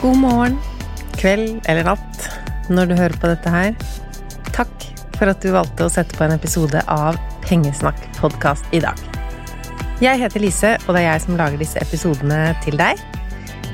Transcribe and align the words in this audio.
God 0.00 0.16
morgen, 0.16 0.54
kveld 1.20 1.66
eller 1.68 1.84
natt 1.84 2.22
når 2.72 2.86
du 2.88 2.92
hører 2.96 3.16
på 3.20 3.28
dette 3.28 3.50
her. 3.52 3.74
Takk 4.56 4.86
for 5.18 5.28
at 5.28 5.44
du 5.44 5.50
valgte 5.52 5.84
å 5.84 5.92
sette 5.92 6.16
på 6.16 6.24
en 6.24 6.32
episode 6.32 6.80
av 6.88 7.18
Pengesnakk-podkast 7.44 8.72
i 8.72 8.80
dag. 8.80 8.96
Jeg 10.00 10.22
heter 10.22 10.40
Lise, 10.40 10.72
og 10.86 10.96
det 10.96 11.02
er 11.02 11.10
jeg 11.10 11.24
som 11.26 11.36
lager 11.36 11.60
disse 11.60 11.84
episodene 11.84 12.54
til 12.64 12.80
deg. 12.80 12.96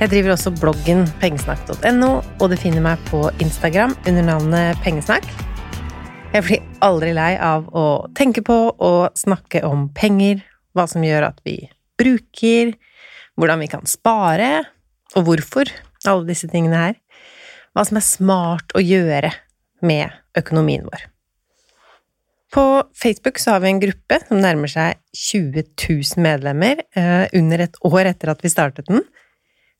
Jeg 0.01 0.11
driver 0.17 0.35
også 0.35 0.51
bloggen 0.59 1.07
pengesnakk.no, 1.23 2.11
og 2.19 2.51
du 2.51 2.59
finner 2.59 2.83
meg 2.83 3.07
på 3.07 3.23
Instagram 3.39 3.95
under 4.03 4.27
navnet 4.33 4.83
Pengesnakk. 4.83 5.31
Jeg 6.35 6.43
blir 6.43 6.69
aldri 6.83 7.15
lei 7.15 7.37
av 7.39 7.71
å 7.71 7.89
tenke 8.19 8.43
på 8.43 8.61
og 8.75 9.15
snakke 9.15 9.63
om 9.63 9.93
penger, 9.95 10.43
hva 10.75 10.91
som 10.91 11.07
gjør 11.07 11.31
at 11.31 11.39
vi 11.47 11.61
bruker, 11.95 12.75
hvordan 13.39 13.63
vi 13.63 13.71
kan 13.79 13.87
spare, 13.87 14.57
og 15.15 15.31
hvorfor 15.31 15.71
alle 16.11 16.29
disse 16.29 16.49
tingene 16.51 16.81
her. 16.81 16.97
Hva 17.77 17.85
som 17.87 17.99
er 18.01 18.07
smart 18.07 18.73
å 18.77 18.83
gjøre 18.83 19.33
med 19.85 20.13
økonomien 20.39 20.87
vår. 20.87 21.05
På 22.55 22.85
Facebook 22.95 23.39
så 23.43 23.57
har 23.57 23.61
vi 23.61 23.73
en 23.73 23.83
gruppe 23.83 24.21
som 24.29 24.41
nærmer 24.41 24.71
seg 24.71 25.01
20 25.13 25.67
000 25.83 26.23
medlemmer 26.25 26.81
eh, 26.97 27.27
under 27.37 27.67
et 27.67 27.77
år 27.85 28.13
etter 28.13 28.33
at 28.33 28.45
vi 28.45 28.53
startet 28.53 28.89
den. 28.89 29.03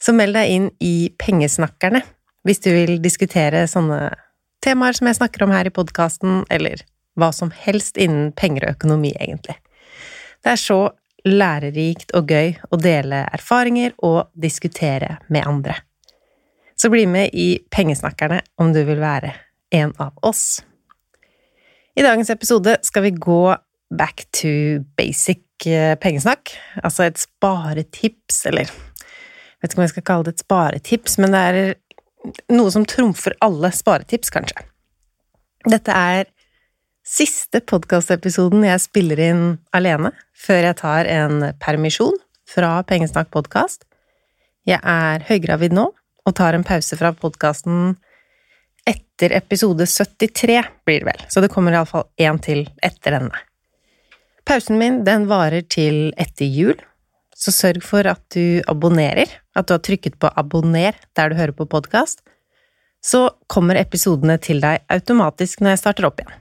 Så 0.03 0.13
meld 0.13 0.37
deg 0.37 0.53
inn 0.53 0.69
i 0.85 1.09
Pengesnakkerne 1.17 2.03
hvis 2.47 2.61
du 2.63 2.69
vil 2.75 2.99
diskutere 3.03 3.65
sånne 3.71 4.11
temaer 4.63 4.99
som 4.99 5.09
jeg 5.09 5.19
snakker 5.19 5.47
om 5.47 5.55
her 5.55 5.67
i 5.67 5.75
podkasten, 5.75 6.45
eller 6.51 6.83
hva 7.19 7.33
som 7.35 7.51
helst 7.65 7.99
innen 7.99 8.31
penger 8.37 8.67
og 8.67 8.77
økonomi, 8.77 9.13
egentlig. 9.19 9.57
Det 10.45 10.53
er 10.53 10.61
så 10.61 10.81
lærerikt 11.27 12.13
og 12.15 12.31
gøy 12.31 12.53
å 12.71 12.79
dele 12.79 13.25
erfaringer 13.35 13.97
og 14.07 14.29
diskutere 14.39 15.17
med 15.33 15.47
andre. 15.49 15.81
Så 16.77 16.91
bli 16.93 17.07
med 17.09 17.31
i 17.33 17.59
Pengesnakkerne 17.73 18.43
om 18.61 18.73
du 18.73 18.83
vil 18.85 19.01
være 19.01 19.33
en 19.75 19.95
av 19.99 20.13
oss. 20.27 20.61
I 21.97 22.05
dagens 22.05 22.31
episode 22.31 22.77
skal 22.85 23.07
vi 23.07 23.15
gå 23.17 23.57
back 23.97 24.27
to 24.37 24.83
basic 24.99 25.67
eh, 25.67 25.95
pengesnakk, 25.97 26.53
altså 26.83 27.07
et 27.07 27.21
sparetips, 27.21 28.43
eller 28.51 28.69
jeg 28.69 29.63
vet 29.63 29.73
ikke 29.73 29.81
om 29.81 29.87
jeg 29.87 29.95
skal 29.95 30.07
kalle 30.11 30.27
det 30.27 30.35
et 30.35 30.45
sparetips, 30.45 31.17
men 31.23 31.33
det 31.33 31.43
er 31.49 31.59
noe 32.53 32.73
som 32.75 32.85
trumfer 32.85 33.37
alle 33.41 33.71
sparetips, 33.73 34.33
kanskje. 34.35 34.67
Dette 35.67 35.95
er 35.97 36.29
siste 37.07 37.63
podkastepisoden 37.65 38.67
jeg 38.67 38.83
spiller 38.85 39.23
inn 39.31 39.45
alene, 39.77 40.13
før 40.37 40.69
jeg 40.69 40.81
tar 40.83 41.09
en 41.09 41.53
permisjon 41.63 42.19
fra 42.51 42.83
Pengesnakk 42.87 43.31
podkast. 43.33 43.87
Jeg 44.69 44.83
er 44.83 45.25
høygravid 45.25 45.73
nå, 45.73 45.89
og 46.27 46.35
tar 46.35 46.57
en 46.57 46.67
pause 46.67 46.99
fra 46.99 47.13
podkasten 47.15 47.95
etter 48.87 49.33
episode 49.35 49.87
73, 49.87 50.61
blir 50.87 51.03
det 51.03 51.09
vel, 51.09 51.23
så 51.31 51.43
det 51.43 51.51
kommer 51.51 51.75
iallfall 51.75 52.07
én 52.23 52.39
til 52.43 52.67
etter 52.85 53.17
denne. 53.17 53.41
Pausen 54.47 54.79
min 54.79 55.01
den 55.07 55.27
varer 55.31 55.67
til 55.67 56.13
etter 56.19 56.47
jul, 56.47 56.77
så 57.37 57.53
sørg 57.53 57.83
for 57.85 58.07
at 58.09 58.23
du 58.33 58.63
abonnerer, 58.71 59.31
at 59.59 59.67
du 59.67 59.75
har 59.75 59.83
trykket 59.83 60.19
på 60.23 60.31
abonner 60.39 60.97
der 61.19 61.31
du 61.31 61.39
hører 61.39 61.57
på 61.57 61.67
podkast, 61.69 62.23
så 63.03 63.29
kommer 63.51 63.79
episodene 63.79 64.39
til 64.43 64.63
deg 64.63 64.87
automatisk 64.91 65.63
når 65.63 65.75
jeg 65.75 65.83
starter 65.83 66.09
opp 66.09 66.23
igjen. 66.23 66.39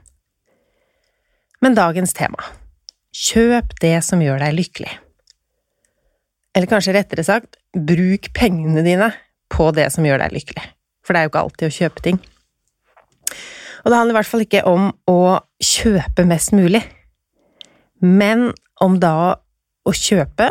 Men 1.62 1.76
dagens 1.78 2.14
tema– 2.16 2.42
kjøp 3.26 3.78
det 3.80 3.96
som 4.04 4.20
gjør 4.20 4.42
deg 4.44 4.56
lykkelig. 4.58 4.90
Eller 6.56 6.68
kanskje 6.68 6.94
rettere 6.96 7.24
sagt, 7.24 7.56
bruk 7.72 8.28
pengene 8.36 8.84
dine 8.84 9.10
på 9.52 9.70
det 9.76 9.88
som 9.94 10.06
gjør 10.06 10.22
deg 10.24 10.34
lykkelig. 10.34 10.64
For 11.06 11.14
det 11.14 11.20
er 11.20 11.26
jo 11.26 11.32
ikke 11.32 11.44
alltid 11.46 11.68
å 11.68 11.76
kjøpe 11.76 12.04
ting. 12.04 12.20
Og 13.84 13.92
det 13.92 13.98
handler 13.98 14.16
i 14.16 14.18
hvert 14.18 14.30
fall 14.30 14.42
ikke 14.42 14.64
om 14.66 14.88
å 15.06 15.18
kjøpe 15.62 16.24
mest 16.26 16.54
mulig, 16.56 16.82
men 18.02 18.48
om 18.82 18.96
da 19.00 19.38
å 19.86 19.92
kjøpe, 19.94 20.48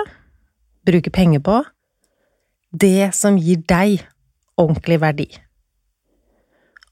bruke 0.88 1.12
penger 1.14 1.44
på, 1.44 1.58
det 2.72 3.12
som 3.16 3.36
gir 3.40 3.60
deg 3.68 4.06
ordentlig 4.60 5.00
verdi. 5.04 5.28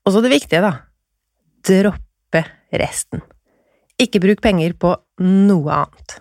Og 0.04 0.12
så 0.14 0.24
det 0.24 0.34
viktige, 0.34 0.60
da. 0.64 0.74
Droppe 1.64 2.44
resten. 2.76 3.24
Ikke 4.02 4.20
bruk 4.24 4.44
penger 4.44 4.76
på 4.76 4.92
noe 5.24 5.80
annet. 5.80 6.18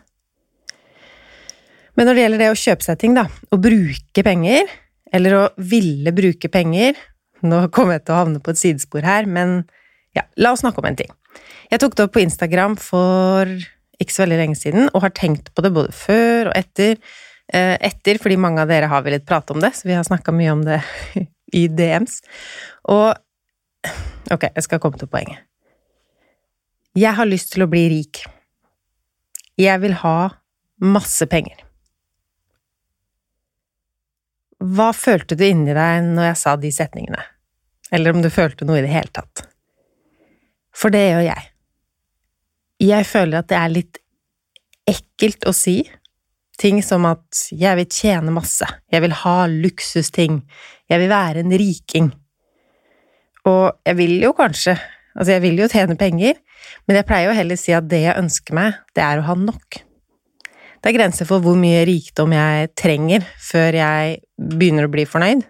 Men 1.98 2.08
når 2.08 2.14
det 2.14 2.24
gjelder 2.24 2.42
det 2.44 2.50
å 2.52 2.60
kjøpe 2.62 2.86
seg 2.86 3.00
ting, 3.00 3.16
da, 3.18 3.26
å 3.26 3.58
bruke 3.60 4.24
penger, 4.24 4.70
eller 5.12 5.36
å 5.36 5.46
ville 5.60 6.14
bruke 6.14 6.50
penger 6.52 6.98
Nå 7.42 7.58
kommer 7.74 7.96
jeg 7.96 8.04
til 8.06 8.14
å 8.14 8.20
havne 8.20 8.38
på 8.38 8.52
et 8.52 8.60
sidespor 8.60 9.02
her, 9.02 9.26
men 9.26 9.64
ja, 10.14 10.22
la 10.38 10.52
oss 10.54 10.60
snakke 10.62 10.78
om 10.78 10.86
en 10.86 10.98
ting. 11.00 11.08
Jeg 11.72 11.80
tok 11.82 11.96
det 11.98 12.04
opp 12.06 12.12
på 12.14 12.22
Instagram 12.22 12.76
for 12.78 13.50
ikke 13.98 14.14
så 14.14 14.22
veldig 14.22 14.38
lenge 14.38 14.58
siden, 14.60 14.86
og 14.92 15.02
har 15.02 15.14
tenkt 15.16 15.50
på 15.50 15.64
det 15.64 15.72
både 15.74 15.90
før 15.96 16.52
og 16.52 16.54
etter. 16.54 17.00
Eh, 17.52 17.74
etter, 17.82 18.20
fordi 18.22 18.38
mange 18.40 18.62
av 18.62 18.70
dere 18.70 18.90
har 18.92 19.02
villet 19.02 19.26
prate 19.26 19.56
om 19.56 19.62
det, 19.62 19.72
så 19.74 19.88
vi 19.88 19.96
har 19.98 20.06
snakka 20.06 20.34
mye 20.34 20.54
om 20.54 20.62
det 20.66 20.78
i 21.62 21.64
DMs. 21.66 22.20
Og 22.94 23.10
ok, 24.30 24.46
jeg 24.46 24.66
skal 24.68 24.82
komme 24.82 25.00
til 25.00 25.10
poenget. 25.10 25.42
Jeg 26.94 27.16
har 27.16 27.28
lyst 27.28 27.54
til 27.54 27.64
å 27.64 27.70
bli 27.72 27.86
rik. 27.88 28.22
Jeg 29.60 29.82
vil 29.82 29.98
ha 30.02 30.16
masse 30.82 31.26
penger. 31.30 31.64
Hva 34.62 34.92
følte 34.94 35.34
du 35.38 35.42
inni 35.46 35.74
deg 35.74 36.04
når 36.12 36.28
jeg 36.30 36.38
sa 36.38 36.54
de 36.60 36.70
setningene? 36.74 37.22
Eller 37.92 38.14
om 38.14 38.22
du 38.22 38.30
følte 38.32 38.66
noe 38.68 38.78
i 38.78 38.84
det 38.84 38.92
hele 38.92 39.10
tatt? 39.12 39.44
For 40.72 40.94
det 40.94 41.02
gjør 41.02 41.26
jeg. 41.26 41.48
Jeg 42.82 43.06
føler 43.06 43.42
at 43.42 43.50
det 43.50 43.58
er 43.58 43.74
litt 43.74 43.98
ekkelt 44.88 45.44
å 45.46 45.52
si 45.54 45.82
ting 46.62 46.80
som 46.84 47.06
at 47.08 47.44
jeg 47.50 47.78
vil 47.78 47.88
tjene 47.90 48.34
masse, 48.34 48.66
jeg 48.92 49.02
vil 49.02 49.14
ha 49.22 49.36
luksusting, 49.50 50.42
jeg 50.90 51.02
vil 51.02 51.10
være 51.10 51.42
en 51.42 51.54
riking. 51.58 52.10
Og 53.48 53.72
jeg 53.86 53.98
vil 53.98 54.18
jo 54.22 54.32
kanskje, 54.38 54.76
altså 55.16 55.36
jeg 55.36 55.42
vil 55.46 55.62
jo 55.62 55.70
tjene 55.72 55.98
penger, 55.98 56.38
men 56.86 56.98
jeg 56.98 57.08
pleier 57.08 57.30
jo 57.30 57.38
heller 57.38 57.58
si 57.58 57.74
at 57.74 57.88
det 57.90 58.04
jeg 58.04 58.18
ønsker 58.20 58.54
meg, 58.54 58.78
det 58.94 59.02
er 59.02 59.18
å 59.18 59.26
ha 59.26 59.38
nok. 59.38 59.82
Det 60.82 60.91
er 60.91 60.97
grenser 60.97 61.28
for 61.28 61.43
hvor 61.44 61.54
mye 61.59 61.84
rikdom 61.87 62.32
jeg 62.34 62.72
trenger 62.78 63.26
før 63.38 63.76
jeg 63.78 64.16
begynner 64.37 64.88
å 64.88 64.93
bli 64.93 65.04
fornøyd. 65.06 65.44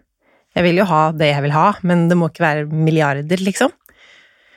Jeg 0.52 0.66
vil 0.66 0.82
jo 0.82 0.88
ha 0.90 1.06
det 1.16 1.30
jeg 1.30 1.44
vil 1.46 1.54
ha, 1.56 1.68
men 1.88 2.04
det 2.10 2.18
må 2.20 2.28
ikke 2.28 2.44
være 2.44 2.66
milliarder, 2.68 3.40
liksom. 3.40 3.72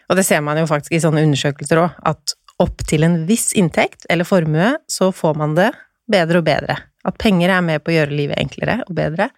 Og 0.09 0.19
det 0.19 0.25
ser 0.27 0.43
man 0.43 0.59
jo 0.59 0.67
faktisk 0.67 0.97
i 0.97 0.99
sånne 1.01 1.23
undersøkelser 1.23 1.79
òg, 1.79 1.95
at 2.11 2.35
opp 2.61 2.83
til 2.87 3.07
en 3.07 3.21
viss 3.29 3.53
inntekt 3.55 4.03
eller 4.11 4.27
formue, 4.27 4.73
så 4.91 5.09
får 5.15 5.39
man 5.39 5.55
det 5.55 5.71
bedre 6.11 6.43
og 6.43 6.47
bedre. 6.47 6.77
At 7.07 7.17
penger 7.21 7.55
er 7.55 7.63
med 7.63 7.83
på 7.83 7.93
å 7.93 7.95
gjøre 7.95 8.17
livet 8.19 8.41
enklere 8.41 8.81
og 8.83 8.93
bedre. 8.97 9.29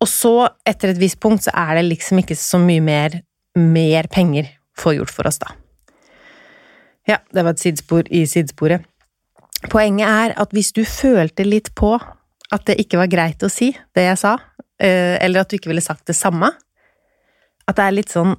Og 0.00 0.08
så, 0.10 0.34
etter 0.66 0.92
et 0.92 1.00
visst 1.00 1.20
punkt, 1.20 1.44
så 1.44 1.52
er 1.52 1.78
det 1.78 1.86
liksom 1.90 2.24
ikke 2.24 2.36
så 2.38 2.60
mye 2.60 2.82
mer 2.84 3.20
mer 3.54 4.08
penger 4.10 4.48
får 4.78 4.96
gjort 4.98 5.12
for 5.14 5.28
oss, 5.30 5.38
da. 5.38 5.52
Ja, 7.06 7.20
det 7.30 7.44
var 7.44 7.54
et 7.54 7.62
sidespor 7.62 8.08
i 8.10 8.24
sidesporet. 8.26 8.84
Poenget 9.72 10.08
er 10.08 10.34
at 10.40 10.52
hvis 10.54 10.72
du 10.76 10.82
følte 10.84 11.46
litt 11.46 11.72
på 11.76 11.94
at 12.52 12.66
det 12.68 12.76
ikke 12.82 13.00
var 13.00 13.10
greit 13.10 13.42
å 13.42 13.50
si 13.52 13.70
det 13.96 14.06
jeg 14.06 14.20
sa, 14.20 14.36
eh, 14.78 15.16
eller 15.24 15.42
at 15.42 15.50
du 15.50 15.56
ikke 15.56 15.72
ville 15.72 15.84
sagt 15.84 16.06
det 16.10 16.16
samme, 16.18 16.50
at 17.64 17.76
det 17.78 17.84
er 17.84 17.96
litt 17.96 18.12
sånn 18.12 18.34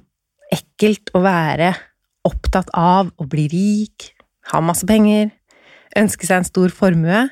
ekkelt 0.54 1.10
å 1.16 1.22
være 1.24 1.72
opptatt 2.26 2.70
av 2.74 3.10
å 3.18 3.26
bli 3.28 3.46
rik, 3.50 4.12
ha 4.52 4.62
masse 4.62 4.86
penger, 4.86 5.32
ønske 5.98 6.28
seg 6.28 6.42
en 6.42 6.48
stor 6.48 6.74
formue, 6.74 7.26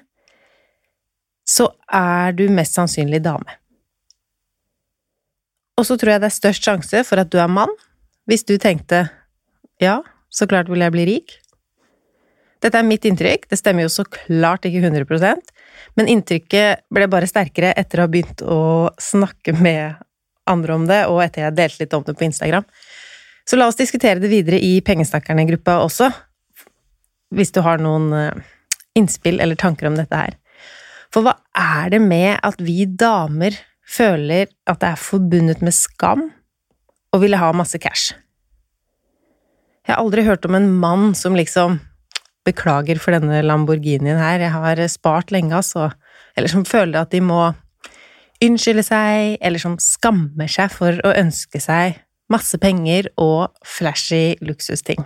så 1.45 1.69
er 1.93 2.35
du 2.35 2.47
mest 2.53 2.77
sannsynlig 2.77 3.21
dame. 3.25 3.59
Og 5.79 5.87
så 5.87 5.97
tror 5.99 6.15
jeg 6.15 6.23
det 6.23 6.31
er 6.31 6.39
størst 6.39 6.67
sjanse 6.67 7.03
for 7.07 7.21
at 7.21 7.31
du 7.31 7.39
er 7.43 7.51
mann, 7.51 7.73
hvis 8.31 8.47
du 8.47 8.57
tenkte 8.59 9.05
ja, 9.83 9.99
så 10.31 10.47
klart 10.51 10.71
vil 10.71 10.83
jeg 10.85 10.95
bli 10.95 11.07
rik, 11.09 11.35
dette 12.65 12.81
er 12.81 12.87
mitt 12.89 13.05
inntrykk, 13.05 13.45
det 13.51 13.61
stemmer 13.61 13.85
jo 13.85 13.93
så 13.93 14.07
klart 14.09 14.65
ikke 14.65 14.81
100% 14.81 15.53
men 15.95 16.11
inntrykket 16.11 16.87
ble 16.93 17.07
bare 17.11 17.29
sterkere 17.31 17.73
etter 17.79 18.01
å 18.01 18.07
ha 18.07 18.11
begynt 18.11 18.43
å 18.43 18.61
snakke 19.01 19.55
med 19.57 20.01
andre 20.51 20.77
om 20.77 20.87
det, 20.89 21.05
og 21.09 21.23
etter 21.25 21.47
jeg 21.47 21.57
delte 21.57 21.85
litt 21.85 21.97
om 21.97 22.05
det 22.07 22.17
på 22.19 22.27
Instagram. 22.27 22.67
Så 23.49 23.59
la 23.59 23.69
oss 23.69 23.79
diskutere 23.79 24.21
det 24.21 24.33
videre 24.33 24.59
i 24.61 24.79
Pengesnakkerne-gruppa 24.85 25.79
også, 25.85 26.11
hvis 27.35 27.53
du 27.55 27.61
har 27.65 27.81
noen 27.83 28.11
eh, 28.17 28.43
innspill 28.99 29.41
eller 29.43 29.59
tanker 29.61 29.89
om 29.89 29.97
dette 29.99 30.19
her. 30.19 30.37
For 31.15 31.25
hva 31.25 31.37
er 31.57 31.95
det 31.95 32.03
med 32.03 32.41
at 32.43 32.61
vi 32.63 32.85
damer 32.89 33.57
føler 33.85 34.51
at 34.71 34.81
det 34.83 34.91
er 34.91 35.01
forbundet 35.01 35.63
med 35.65 35.77
skam 35.77 36.29
å 37.15 37.21
ville 37.23 37.39
ha 37.39 37.53
masse 37.57 37.79
cash? 37.81 38.13
Jeg 39.85 39.93
har 39.93 40.01
aldri 40.01 40.25
hørt 40.27 40.47
om 40.49 40.57
en 40.57 40.71
mann 40.81 41.13
som 41.17 41.37
liksom 41.37 41.79
beklager 42.45 43.01
for 43.01 43.17
denne 43.17 43.43
Lamborghinien 43.45 44.21
her, 44.21 44.43
jeg 44.43 44.53
har 44.55 44.81
spart 44.93 45.33
lenge, 45.35 45.57
altså. 45.57 45.91
Eller 46.37 46.53
som 46.53 46.67
føler 46.69 47.01
at 47.01 47.13
de 47.15 47.23
må 47.25 47.53
unnskylde 48.45 48.85
seg, 48.85 49.39
eller 49.41 49.63
som 49.63 49.79
skammer 49.81 50.51
seg 50.51 50.73
for 50.75 50.99
å 51.07 51.15
ønske 51.17 51.61
seg 51.63 52.01
masse 52.33 52.59
penger 52.61 53.11
og 53.21 53.53
flashy 53.69 54.35
luksusting. 54.45 55.05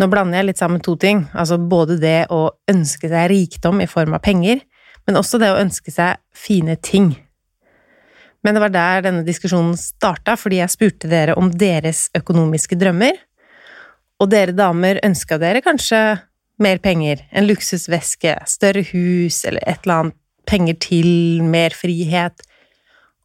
Nå 0.00 0.08
blander 0.08 0.40
jeg 0.40 0.48
litt 0.48 0.60
sammen 0.60 0.80
to 0.80 0.94
ting, 0.96 1.26
altså 1.36 1.58
både 1.60 1.98
det 2.00 2.30
å 2.32 2.46
ønske 2.72 3.10
seg 3.10 3.28
rikdom 3.32 3.82
i 3.84 3.88
form 3.90 4.16
av 4.16 4.24
penger, 4.24 4.62
men 5.06 5.18
også 5.20 5.40
det 5.40 5.50
å 5.52 5.58
ønske 5.60 5.92
seg 5.92 6.20
fine 6.36 6.76
ting. 6.80 7.12
Men 8.40 8.56
det 8.56 8.62
var 8.62 8.72
der 8.72 9.04
denne 9.04 9.24
diskusjonen 9.26 9.74
starta, 9.76 10.38
fordi 10.40 10.62
jeg 10.62 10.72
spurte 10.72 11.10
dere 11.10 11.36
om 11.36 11.50
deres 11.52 12.06
økonomiske 12.16 12.78
drømmer, 12.80 13.18
og 14.20 14.28
dere 14.32 14.52
damer 14.56 15.00
ønska 15.06 15.38
dere 15.40 15.62
kanskje 15.64 16.00
mer 16.60 16.80
penger, 16.84 17.22
en 17.32 17.46
luksusveske, 17.48 18.34
større 18.46 18.84
hus 18.92 19.40
eller 19.48 19.64
et 19.64 19.80
eller 19.86 19.96
annet, 19.96 20.16
penger 20.50 20.76
til, 20.82 21.10
mer 21.46 21.72
frihet, 21.76 22.42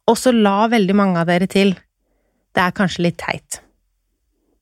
og 0.06 0.16
så 0.20 0.30
la 0.32 0.68
veldig 0.70 0.94
mange 0.94 1.20
av 1.20 1.28
dere 1.28 1.48
til 1.50 1.74
det 2.56 2.64
er 2.64 2.76
kanskje 2.76 3.04
litt 3.04 3.18
teit. 3.20 3.58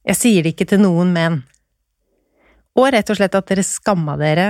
Jeg 0.04 0.18
sier 0.18 0.44
det 0.44 0.54
ikke 0.54 0.66
til 0.72 0.82
noen 0.82 1.12
men. 1.14 1.42
Og 2.74 2.90
rett 2.90 3.10
og 3.12 3.18
slett 3.20 3.36
at 3.38 3.46
dere 3.50 3.62
skamma 3.66 4.16
dere 4.18 4.48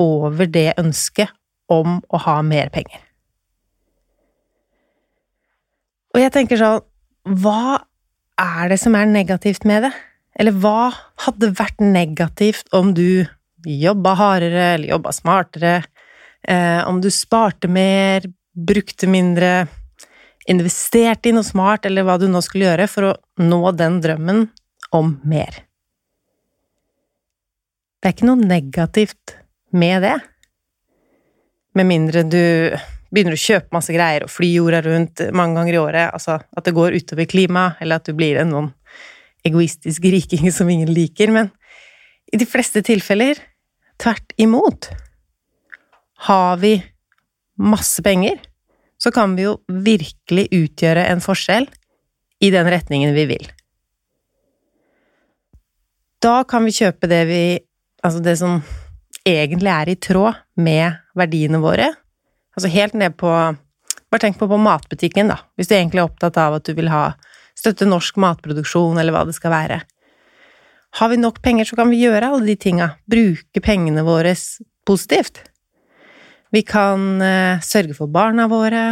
over 0.00 0.48
det 0.48 0.70
ønsket 0.80 1.34
om 1.72 1.98
å 2.08 2.22
ha 2.24 2.38
mer 2.46 2.70
penger. 2.72 3.02
Og 6.16 6.22
jeg 6.22 6.32
tenker 6.32 6.60
sånn, 6.60 6.84
hva 7.42 7.82
er 8.40 8.70
det 8.72 8.78
som 8.80 8.96
er 8.96 9.10
negativt 9.10 9.66
med 9.68 9.84
det? 9.84 9.92
Eller 10.36 10.56
hva 10.60 10.90
hadde 11.24 11.54
vært 11.56 11.80
negativt 11.80 12.68
om 12.76 12.92
du 12.96 13.24
jobba 13.66 14.12
hardere 14.18 14.66
eller 14.74 14.92
jobba 14.92 15.12
smartere, 15.12 15.76
eh, 16.46 16.82
om 16.86 17.00
du 17.00 17.10
sparte 17.10 17.68
mer, 17.68 18.28
brukte 18.56 19.08
mindre, 19.08 19.66
investerte 20.46 21.30
i 21.30 21.34
noe 21.34 21.44
smart, 21.44 21.86
eller 21.86 22.06
hva 22.06 22.18
du 22.20 22.28
nå 22.30 22.42
skulle 22.44 22.68
gjøre 22.68 22.88
for 22.90 23.08
å 23.08 23.14
nå 23.42 23.62
den 23.76 23.98
drømmen 24.04 24.44
om 24.94 25.16
mer. 25.26 25.62
Det 27.98 28.10
er 28.12 28.14
ikke 28.14 28.28
noe 28.28 28.46
negativt 28.46 29.38
med 29.74 30.04
det. 30.06 30.18
Med 31.74 31.88
mindre 31.88 32.22
du 32.22 32.44
begynner 33.10 33.34
å 33.34 33.40
kjøpe 33.40 33.74
masse 33.74 33.94
greier 33.94 34.26
og 34.26 34.30
fly 34.30 34.52
jorda 34.52 34.82
rundt 34.84 35.24
mange 35.34 35.58
ganger 35.58 35.74
i 35.74 35.80
året, 35.80 36.12
altså 36.14 36.38
at 36.38 36.66
det 36.66 36.74
går 36.76 36.96
utover 37.00 37.28
klimaet, 37.30 37.80
eller 37.82 37.98
at 37.98 38.06
du 38.06 38.14
blir 38.16 38.38
en 38.40 38.54
sånn 38.54 38.70
egoistisk 39.46 40.04
riking 40.12 40.50
som 40.52 40.70
ingen 40.70 40.92
liker, 40.92 41.32
men 41.32 41.50
i 42.32 42.38
de 42.40 42.46
fleste 42.48 42.82
tilfeller 42.86 43.38
tvert 44.02 44.34
imot. 44.40 44.90
Har 46.26 46.56
vi 46.62 46.76
masse 47.56 48.02
penger, 48.02 48.40
så 48.98 49.12
kan 49.12 49.36
vi 49.36 49.46
jo 49.46 49.58
virkelig 49.68 50.48
utgjøre 50.52 51.06
en 51.10 51.22
forskjell 51.24 51.68
i 52.40 52.50
den 52.52 52.68
retningen 52.68 53.14
vi 53.16 53.26
vil. 53.30 53.46
Da 56.22 56.42
kan 56.48 56.64
vi 56.66 56.74
kjøpe 56.76 57.08
det 57.10 57.24
vi 57.30 57.44
Altså 58.04 58.20
det 58.22 58.36
som 58.38 58.60
egentlig 59.26 59.70
er 59.72 59.88
i 59.90 59.96
tråd 59.98 60.36
med 60.62 60.98
verdiene 61.18 61.58
våre. 61.58 61.88
Altså 62.54 62.70
helt 62.70 62.94
ned 62.94 63.16
på 63.18 63.32
Bare 64.06 64.22
tenk 64.22 64.36
på, 64.38 64.46
på 64.46 64.58
matbutikken, 64.62 65.26
da, 65.32 65.40
hvis 65.58 65.66
du 65.66 65.72
egentlig 65.74 65.98
er 65.98 66.06
opptatt 66.06 66.36
av 66.38 66.54
at 66.60 66.68
du 66.68 66.76
vil 66.76 66.86
ha 66.92 67.16
støtte 67.66 67.88
norsk 67.88 68.18
matproduksjon, 68.22 68.98
eller 69.00 69.14
hva 69.14 69.26
det 69.26 69.34
skal 69.36 69.54
være. 69.54 69.82
Har 70.96 71.10
vi 71.12 71.18
nok 71.20 71.42
penger, 71.44 71.66
så 71.68 71.76
kan 71.76 71.90
vi 71.90 72.00
gjøre 72.04 72.30
alle 72.30 72.46
de 72.46 72.56
tinga. 72.56 72.92
Bruke 73.10 73.60
pengene 73.64 74.06
våre 74.06 74.32
positivt. 74.86 75.42
Vi 76.54 76.62
kan 76.64 77.18
uh, 77.20 77.60
sørge 77.60 77.96
for 77.98 78.08
barna 78.08 78.46
våre. 78.48 78.84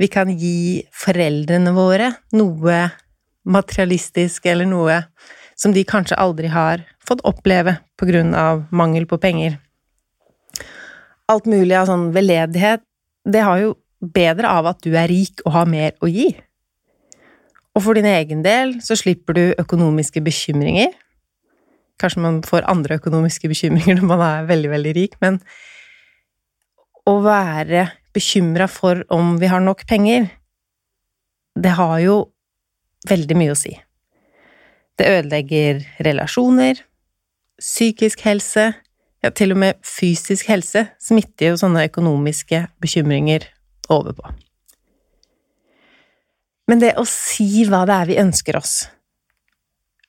Vi 0.00 0.08
kan 0.08 0.30
gi 0.38 0.80
foreldrene 0.94 1.74
våre 1.76 2.12
noe 2.38 2.78
materialistisk 3.42 4.46
eller 4.46 4.68
noe 4.70 5.02
som 5.58 5.74
de 5.74 5.82
kanskje 5.84 6.18
aldri 6.18 6.48
har 6.50 6.84
fått 7.02 7.24
oppleve 7.28 7.76
på 7.98 8.08
grunn 8.08 8.32
av 8.38 8.64
mangel 8.70 9.04
på 9.10 9.18
penger. 9.20 9.58
Alt 11.30 11.50
mulig 11.50 11.76
av 11.78 11.90
sånn 11.90 12.08
veldedighet, 12.14 12.82
det 13.28 13.42
har 13.44 13.60
jo 13.60 13.74
bedre 14.02 14.50
av 14.50 14.70
at 14.72 14.80
du 14.82 14.94
er 14.96 15.10
rik 15.10 15.42
og 15.44 15.54
har 15.58 15.68
mer 15.70 15.94
å 16.02 16.10
gi. 16.10 16.30
Og 17.72 17.84
for 17.86 17.96
din 17.96 18.08
egen 18.08 18.42
del 18.44 18.76
så 18.84 18.96
slipper 18.98 19.36
du 19.36 19.44
økonomiske 19.60 20.20
bekymringer. 20.24 20.92
Kanskje 22.00 22.24
man 22.24 22.42
får 22.44 22.66
andre 22.68 22.98
økonomiske 23.00 23.48
bekymringer 23.48 24.00
når 24.00 24.08
man 24.10 24.24
er 24.26 24.50
veldig, 24.50 24.70
veldig 24.74 24.94
rik, 24.98 25.16
men 25.24 25.40
å 27.08 27.16
være 27.24 27.88
bekymra 28.14 28.68
for 28.70 29.02
om 29.12 29.36
vi 29.40 29.48
har 29.50 29.62
nok 29.64 29.86
penger, 29.88 30.28
det 31.58 31.74
har 31.78 31.96
jo 32.04 32.16
veldig 33.08 33.38
mye 33.38 33.54
å 33.54 33.58
si. 33.58 33.72
Det 34.98 35.08
ødelegger 35.08 35.82
relasjoner, 36.04 36.78
psykisk 37.60 38.22
helse, 38.26 38.72
ja, 39.22 39.30
til 39.30 39.54
og 39.54 39.60
med 39.62 39.80
fysisk 39.86 40.48
helse 40.50 40.84
smitter 41.00 41.52
jo 41.52 41.60
sånne 41.60 41.86
økonomiske 41.88 42.66
bekymringer 42.82 43.46
over 43.92 44.16
på. 44.18 44.32
Men 46.70 46.82
det 46.82 46.94
å 47.00 47.04
si 47.08 47.64
hva 47.68 47.82
det 47.88 47.96
er 47.96 48.10
vi 48.10 48.20
ønsker 48.22 48.58
oss, 48.58 48.74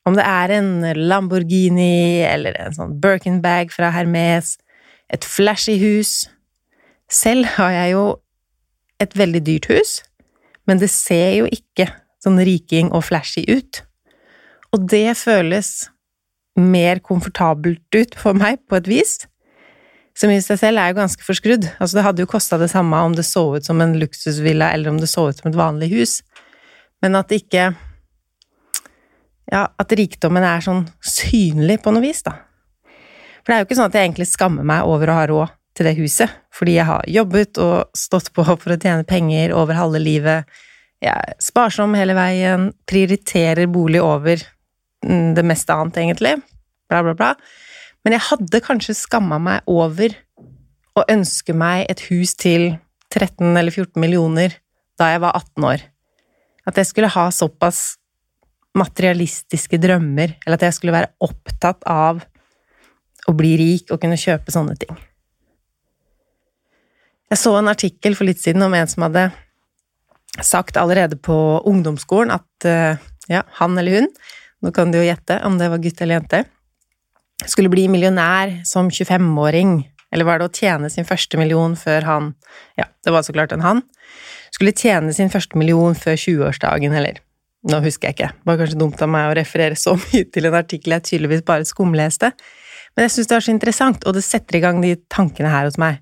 om 0.03 0.17
det 0.17 0.25
er 0.27 0.51
en 0.57 0.71
Lamborghini 1.07 2.23
eller 2.27 2.57
en 2.59 2.75
sånn 2.75 2.97
Birkenbag 3.01 3.71
fra 3.71 3.93
Hermes, 3.95 4.57
et 5.13 5.25
flashy 5.27 5.77
hus, 5.81 6.25
selv 7.11 7.47
har 7.55 7.71
jeg 7.75 7.93
jo 7.95 8.05
et 9.03 9.15
veldig 9.17 9.41
dyrt 9.47 9.69
hus, 9.71 9.95
men 10.67 10.79
det 10.81 10.91
ser 10.91 11.33
jo 11.39 11.49
ikke 11.51 11.89
sånn 12.23 12.39
riking 12.43 12.91
og 12.95 13.05
flashy 13.07 13.43
ut. 13.49 13.81
Og 14.73 14.87
det 14.89 15.11
føles 15.19 15.89
mer 16.59 17.01
komfortabelt 17.03 17.97
ut 17.97 18.15
for 18.19 18.37
meg, 18.37 18.61
på 18.69 18.77
et 18.79 18.89
vis, 18.89 19.13
som 20.17 20.29
i 20.29 20.37
seg 20.45 20.59
selv 20.61 20.81
er 20.81 20.91
jo 20.91 20.99
ganske 20.99 21.25
forskrudd. 21.25 21.65
Altså, 21.79 21.97
det 21.97 22.05
hadde 22.05 22.23
jo 22.23 22.29
kosta 22.29 22.59
det 22.61 22.69
samme 22.73 22.99
om 23.01 23.15
det 23.17 23.25
så 23.25 23.47
ut 23.55 23.65
som 23.65 23.81
en 23.81 23.95
luksusvilla, 23.97 24.71
eller 24.73 24.93
om 24.93 24.99
det 25.01 25.09
så 25.09 25.27
ut 25.29 25.39
som 25.39 25.49
et 25.49 25.57
vanlig 25.57 25.89
hus, 25.95 26.19
men 27.03 27.19
at 27.19 27.33
ikke 27.35 27.73
Ja, 29.51 29.67
at 29.77 29.91
rikdommen 29.91 30.45
er 30.47 30.63
sånn 30.63 30.85
synlig 31.03 31.81
på 31.83 31.91
noe 31.91 32.01
vis, 32.01 32.23
da. 32.23 32.31
For 33.43 33.51
det 33.51 33.55
er 33.55 33.59
jo 33.61 33.67
ikke 33.67 33.75
sånn 33.77 33.89
at 33.91 33.97
jeg 33.97 34.07
egentlig 34.07 34.27
skammer 34.31 34.65
meg 34.65 34.87
over 34.87 35.11
å 35.11 35.17
ha 35.17 35.25
råd 35.29 35.51
til 35.75 35.89
det 35.89 35.93
huset, 35.97 36.31
fordi 36.55 36.77
jeg 36.77 36.87
har 36.87 37.03
jobbet 37.11 37.59
og 37.61 37.97
stått 37.97 38.31
på 38.33 38.45
for 38.47 38.73
å 38.73 38.79
tjene 38.79 39.05
penger 39.05 39.53
over 39.57 39.77
halve 39.77 39.99
livet. 40.01 40.49
Jeg 41.03 41.11
er 41.11 41.35
sparsom 41.43 41.93
hele 41.99 42.15
veien, 42.15 42.69
prioriterer 42.87 43.67
bolig 43.67 44.01
over 44.01 44.39
mm, 45.03 45.35
det 45.35 45.45
meste 45.45 45.75
annet, 45.75 45.99
egentlig. 46.05 46.37
Bla, 46.87 47.03
bla, 47.03 47.13
bla. 47.19 47.33
Men 48.07 48.15
jeg 48.15 48.27
hadde 48.29 48.63
kanskje 48.63 48.95
skamma 48.95 49.41
meg 49.43 49.67
over 49.69 50.15
å 50.95 51.03
ønske 51.11 51.55
meg 51.57 51.89
et 51.91 52.07
hus 52.07 52.37
til 52.39 52.77
13 53.13 53.51
eller 53.51 53.73
14 53.73 53.99
millioner 54.01 54.55
da 54.99 55.11
jeg 55.11 55.23
var 55.23 55.35
18 55.35 55.67
år. 55.67 55.89
At 56.67 56.79
jeg 56.79 56.89
skulle 56.89 57.11
ha 57.11 57.27
såpass 57.33 57.97
materialistiske 58.77 59.77
drømmer, 59.81 60.37
eller 60.45 60.57
at 60.57 60.67
jeg 60.67 60.77
skulle 60.77 60.95
være 60.95 61.11
opptatt 61.23 61.83
av 61.89 62.23
å 63.29 63.35
bli 63.37 63.53
rik 63.59 63.91
og 63.93 64.01
kunne 64.01 64.19
kjøpe 64.19 64.53
sånne 64.53 64.75
ting. 64.79 64.95
Jeg 67.31 67.41
så 67.41 67.55
en 67.57 67.71
artikkel 67.71 68.17
for 68.17 68.27
litt 68.29 68.41
siden 68.41 68.65
om 68.65 68.73
en 68.77 68.89
som 68.89 69.05
hadde 69.07 69.27
sagt 70.41 70.77
allerede 70.77 71.17
på 71.21 71.35
ungdomsskolen 71.69 72.33
at 72.33 72.67
eh, 72.67 72.99
ja, 73.29 73.43
han 73.59 73.77
eller 73.77 74.01
hun, 74.01 74.09
nå 74.63 74.73
kan 74.73 74.91
du 74.91 74.99
jo 74.99 75.07
gjette 75.07 75.39
om 75.45 75.57
det 75.59 75.69
var 75.71 75.81
gutt 75.81 76.01
eller 76.01 76.19
jente, 76.19 76.43
skulle 77.49 77.71
bli 77.71 77.87
millionær 77.91 78.59
som 78.67 78.89
25-åring, 78.89 79.75
eller 80.13 80.27
var 80.27 80.39
det 80.39 80.47
å 80.47 80.53
tjene 80.53 80.89
sin 80.93 81.07
første 81.07 81.39
million 81.41 81.75
før 81.77 82.07
han 82.07 82.33
Ja, 82.77 82.87
det 83.05 83.13
var 83.13 83.25
så 83.25 83.33
klart 83.35 83.53
en 83.53 83.65
han. 83.65 83.81
Skulle 84.53 84.75
tjene 84.77 85.13
sin 85.15 85.31
første 85.33 85.57
million 85.57 85.95
før 85.97 86.17
20-årsdagen, 86.19 86.93
eller 86.93 87.21
nå 87.69 87.79
husker 87.85 88.09
jeg 88.09 88.17
ikke, 88.17 88.31
det 88.35 88.49
var 88.49 88.59
kanskje 88.59 88.79
dumt 88.79 89.01
av 89.01 89.09
meg 89.11 89.29
å 89.29 89.35
referere 89.39 89.77
så 89.79 89.95
mye 89.99 90.27
til 90.33 90.49
en 90.49 90.57
artikkel 90.59 90.97
jeg 90.97 91.07
tydeligvis 91.09 91.45
bare 91.47 91.67
skumleste, 91.67 92.33
men 92.93 93.07
jeg 93.07 93.15
syns 93.15 93.29
det 93.29 93.37
var 93.37 93.45
så 93.45 93.53
interessant, 93.53 94.03
og 94.05 94.17
det 94.17 94.25
setter 94.25 94.59
i 94.59 94.63
gang 94.63 94.81
de 94.83 94.97
tankene 95.11 95.49
her 95.49 95.69
hos 95.69 95.79
meg. 95.81 96.01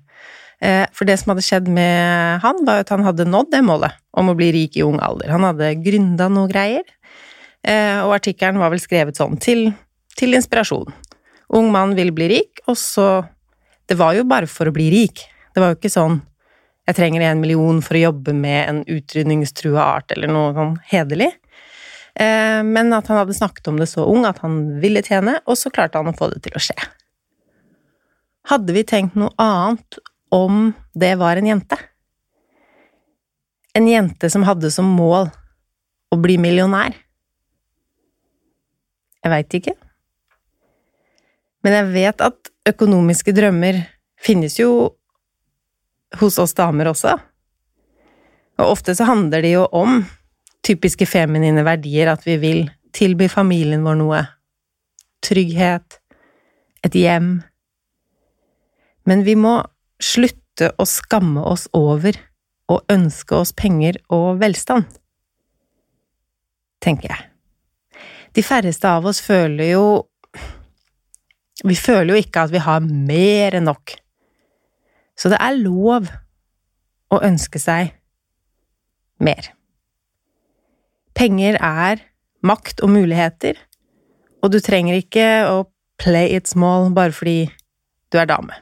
Eh, 0.62 0.84
for 0.94 1.08
det 1.08 1.16
som 1.18 1.32
hadde 1.32 1.44
skjedd 1.46 1.70
med 1.72 2.42
han, 2.42 2.60
var 2.66 2.82
at 2.82 2.92
han 2.92 3.06
hadde 3.06 3.26
nådd 3.26 3.50
det 3.54 3.62
målet 3.66 3.96
om 4.18 4.30
å 4.30 4.36
bli 4.38 4.50
rik 4.54 4.76
i 4.78 4.84
ung 4.86 5.00
alder. 5.02 5.32
Han 5.32 5.46
hadde 5.48 5.72
gründa 5.82 6.28
noe 6.30 6.50
greier, 6.50 6.84
eh, 7.64 7.98
og 8.04 8.18
artikkelen 8.18 8.60
var 8.62 8.74
vel 8.74 8.82
skrevet 8.82 9.18
sånn 9.18 9.40
til, 9.42 9.70
til 10.18 10.36
inspirasjon. 10.38 10.92
Ung 11.56 11.72
mann 11.72 11.96
vil 11.98 12.12
bli 12.14 12.30
rik, 12.36 12.66
og 12.66 12.78
så 12.80 13.24
Det 13.90 13.96
var 13.98 14.14
jo 14.14 14.22
bare 14.24 14.46
for 14.46 14.70
å 14.70 14.72
bli 14.72 14.86
rik. 14.88 15.20
Det 15.52 15.60
var 15.60 15.72
jo 15.72 15.76
ikke 15.76 15.90
sånn 15.90 16.20
jeg 16.88 16.98
trenger 16.98 17.22
en 17.28 17.42
million 17.42 17.78
for 17.84 17.94
å 17.94 18.06
jobbe 18.08 18.34
med 18.34 18.60
en 18.66 18.80
utrydningstrua 18.90 19.84
art, 19.84 20.14
eller 20.14 20.30
noe 20.32 20.50
sånn 20.56 20.74
hederlig. 20.90 21.30
Eh, 22.18 22.60
men 22.66 22.92
at 22.92 23.06
han 23.08 23.22
hadde 23.22 23.36
snakket 23.36 23.70
om 23.70 23.78
det 23.80 23.88
så 23.90 24.04
ung 24.08 24.26
at 24.28 24.42
han 24.42 24.80
ville 24.82 25.02
tjene, 25.06 25.38
og 25.46 25.58
så 25.58 25.70
klarte 25.72 26.02
han 26.02 26.10
å 26.10 26.16
få 26.16 26.32
det 26.32 26.42
til 26.46 26.58
å 26.58 26.62
skje. 26.62 26.76
Hadde 28.50 28.74
vi 28.74 28.82
tenkt 28.82 29.14
noe 29.18 29.30
annet 29.40 30.00
om 30.34 30.72
det 30.98 31.14
var 31.20 31.38
en 31.38 31.48
jente. 31.52 31.78
en 33.74 33.86
jente 33.88 34.28
som 34.28 34.42
hadde 34.44 34.68
som 34.70 34.84
mål 34.84 35.30
å 36.12 36.16
bli 36.20 36.34
millionær? 36.36 36.92
Jeg 39.22 39.32
veit 39.32 39.54
ikke. 39.56 39.72
Men 41.64 41.78
jeg 41.78 41.86
vet 41.94 42.24
at 42.26 42.50
økonomiske 42.68 43.32
drømmer 43.32 43.78
finnes 44.20 44.58
jo 44.58 44.92
hos 46.20 46.38
oss 46.42 46.54
damer 46.58 46.90
også. 46.92 47.16
Og 48.60 48.74
ofte 48.74 48.94
så 48.96 49.06
handler 49.08 49.44
det 49.44 49.54
jo 49.54 49.66
om 49.72 50.02
typiske 50.66 51.06
feminine 51.08 51.64
verdier, 51.66 52.12
at 52.12 52.26
vi 52.26 52.36
vil 52.42 52.62
tilby 52.94 53.28
familien 53.32 53.84
vår 53.86 53.98
noe. 53.98 54.20
Trygghet, 55.24 55.98
et 56.84 56.98
hjem. 56.98 57.40
Men 59.08 59.24
vi 59.26 59.36
må 59.38 59.56
slutte 60.02 60.72
å 60.78 60.86
skamme 60.86 61.42
oss 61.48 61.68
over 61.74 62.18
og 62.72 62.92
ønske 62.92 63.36
oss 63.38 63.54
penger 63.56 63.98
og 64.12 64.40
velstand. 64.42 64.86
Tenker 66.82 67.14
jeg. 67.14 67.28
De 68.34 68.42
færreste 68.44 68.88
av 68.88 69.06
oss 69.06 69.20
føler 69.22 69.74
jo 69.74 69.84
Vi 71.62 71.74
føler 71.76 72.14
jo 72.14 72.20
ikke 72.22 72.46
at 72.46 72.50
vi 72.50 72.58
har 72.64 72.80
mer 72.82 73.54
enn 73.54 73.68
nok. 73.68 73.92
Så 75.22 75.30
det 75.30 75.38
er 75.38 75.54
lov 75.54 76.08
å 77.14 77.18
ønske 77.22 77.60
seg 77.62 77.92
mer. 79.22 79.52
Penger 81.14 81.60
er 81.62 82.02
makt 82.42 82.82
og 82.82 82.90
muligheter, 82.90 83.60
og 84.42 84.50
du 84.50 84.58
trenger 84.58 84.98
ikke 84.98 85.26
å 85.46 85.60
play 86.02 86.32
it 86.34 86.50
small 86.50 86.90
bare 86.96 87.14
fordi 87.14 87.44
du 88.10 88.18
er 88.18 88.26
dame. 88.26 88.56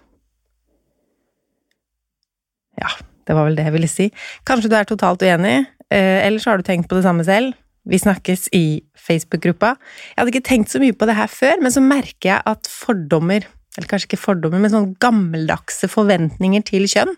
Ja, 2.81 2.91
det 3.25 3.37
var 3.37 3.49
vel 3.49 3.57
det 3.57 3.65
jeg 3.71 3.77
ville 3.79 3.89
si. 3.89 4.11
Kanskje 4.45 4.69
du 4.69 4.77
er 4.77 4.89
totalt 4.89 5.25
uenig, 5.25 5.63
eh, 5.89 6.21
eller 6.27 6.43
så 6.43 6.53
har 6.53 6.61
du 6.61 6.69
tenkt 6.69 6.91
på 6.91 6.99
det 6.99 7.07
samme 7.07 7.25
selv. 7.25 7.57
Vi 7.89 7.97
snakkes 7.97 8.51
i 8.53 8.83
Facebook-gruppa. 9.01 9.73
Jeg 10.13 10.21
hadde 10.21 10.35
ikke 10.35 10.49
tenkt 10.51 10.75
så 10.75 10.81
mye 10.83 10.93
på 10.93 11.09
det 11.09 11.17
her 11.17 11.33
før, 11.33 11.63
men 11.65 11.73
så 11.73 11.81
merker 11.81 12.35
jeg 12.35 12.43
at 12.53 12.69
fordommer, 12.69 13.49
eller 13.77 13.89
kanskje 13.91 14.11
ikke 14.11 14.25
fordommer, 14.25 14.63
men 14.63 14.73
sånn 14.73 14.93
gammeldagse 15.03 15.89
forventninger 15.91 16.65
til 16.67 16.89
kjønn, 16.91 17.15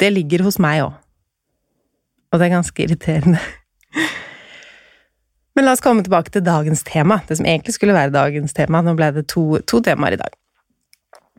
det 0.00 0.10
ligger 0.14 0.44
hos 0.46 0.58
meg 0.62 0.82
òg. 0.86 0.96
Og 2.30 2.38
det 2.38 2.46
er 2.46 2.54
ganske 2.54 2.84
irriterende. 2.84 3.40
Men 5.56 5.66
la 5.66 5.74
oss 5.74 5.82
komme 5.84 6.04
tilbake 6.06 6.32
til 6.32 6.44
dagens 6.46 6.84
tema, 6.86 7.20
det 7.28 7.36
som 7.40 7.46
egentlig 7.46 7.74
skulle 7.74 7.96
være 7.96 8.14
dagens 8.14 8.54
tema. 8.56 8.82
Nå 8.86 8.94
ble 8.98 9.10
det 9.16 9.26
to, 9.28 9.58
to 9.68 9.82
temaer 9.84 10.14
i 10.14 10.20
dag. 10.20 10.36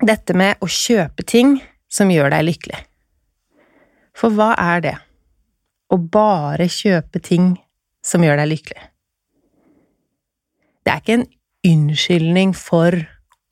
Dette 0.06 0.36
med 0.38 0.60
å 0.62 0.68
kjøpe 0.70 1.24
ting 1.28 1.56
som 1.92 2.12
gjør 2.12 2.32
deg 2.34 2.48
lykkelig. 2.48 2.82
For 4.18 4.34
hva 4.36 4.52
er 4.60 4.84
det? 4.84 4.96
Å 5.92 5.98
bare 6.12 6.68
kjøpe 6.72 7.22
ting 7.24 7.56
som 8.06 8.24
gjør 8.24 8.42
deg 8.42 8.52
lykkelig. 8.52 8.84
Det 10.82 10.92
er 10.92 11.02
ikke 11.04 11.18
en 11.20 11.28
unnskyldning 11.72 12.54
for 12.58 12.98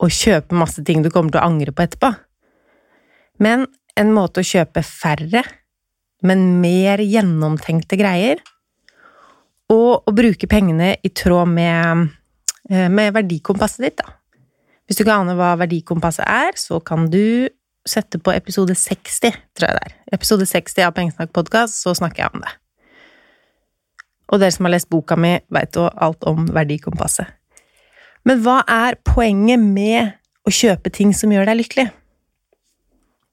å 0.00 0.08
kjøpe 0.08 0.56
masse 0.56 0.82
ting 0.86 1.04
du 1.04 1.10
kommer 1.12 1.32
til 1.32 1.42
å 1.42 1.48
angre 1.50 1.74
på 1.74 1.84
etterpå, 1.84 2.12
men 3.40 3.66
en 4.00 4.14
måte 4.14 4.42
å 4.42 4.46
kjøpe 4.46 4.82
færre, 4.86 5.42
men 6.24 6.60
mer 6.60 7.00
gjennomtenkte 7.04 7.98
greier, 8.00 8.40
og 9.70 10.08
å 10.08 10.14
bruke 10.14 10.48
pengene 10.50 10.96
i 11.04 11.12
tråd 11.14 11.48
med, 11.48 12.10
eh, 12.68 12.88
med 12.88 13.14
verdikompasset 13.14 13.84
ditt, 13.86 13.96
da. 13.96 14.16
Hvis 14.86 14.98
du 14.98 15.04
ikke 15.04 15.20
aner 15.20 15.36
hva 15.38 15.56
verdikompasset 15.56 16.26
er, 16.26 16.52
så 16.58 16.80
kan 16.82 17.08
du 17.10 17.48
sette 17.86 18.18
på 18.18 18.34
episode 18.34 18.74
60, 18.74 19.30
tror 19.54 19.68
jeg 19.68 19.76
det 19.78 19.84
er. 19.86 19.94
Episode 20.12 20.46
60 20.46 20.82
av 20.82 20.94
Pengesnakk 20.96 21.32
podkast, 21.32 21.78
så 21.80 21.94
snakker 21.94 22.24
jeg 22.24 22.34
om 22.34 22.40
det. 22.40 22.52
Og 24.30 24.40
dere 24.40 24.52
som 24.54 24.66
har 24.66 24.74
lest 24.74 24.90
boka 24.90 25.16
mi, 25.16 25.38
veit 25.50 25.78
jo 25.78 25.88
alt 25.88 26.24
om 26.24 26.46
verdikompasset. 26.46 27.39
Men 28.28 28.42
hva 28.44 28.60
er 28.68 28.98
poenget 29.06 29.62
med 29.62 30.16
å 30.46 30.52
kjøpe 30.52 30.92
ting 30.92 31.14
som 31.16 31.32
gjør 31.32 31.48
deg 31.50 31.60
lykkelig? 31.62 31.86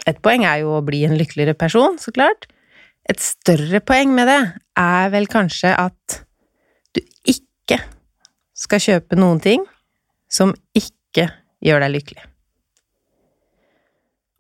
Et 0.07 0.21
poeng 0.23 0.45
er 0.47 0.61
jo 0.63 0.77
å 0.77 0.85
bli 0.85 1.03
en 1.07 1.17
lykkeligere 1.19 1.57
person, 1.59 1.97
så 1.99 2.13
klart. 2.15 2.47
Et 3.07 3.19
større 3.23 3.81
poeng 3.83 4.13
med 4.15 4.29
det 4.29 4.39
er 4.79 5.11
vel 5.11 5.27
kanskje 5.31 5.73
at 5.75 6.21
du 6.95 7.01
ikke 7.27 7.79
skal 8.57 8.83
kjøpe 8.83 9.19
noen 9.19 9.41
ting 9.43 9.63
som 10.31 10.53
ikke 10.75 11.27
gjør 11.63 11.83
deg 11.85 11.95
lykkelig. 11.97 12.25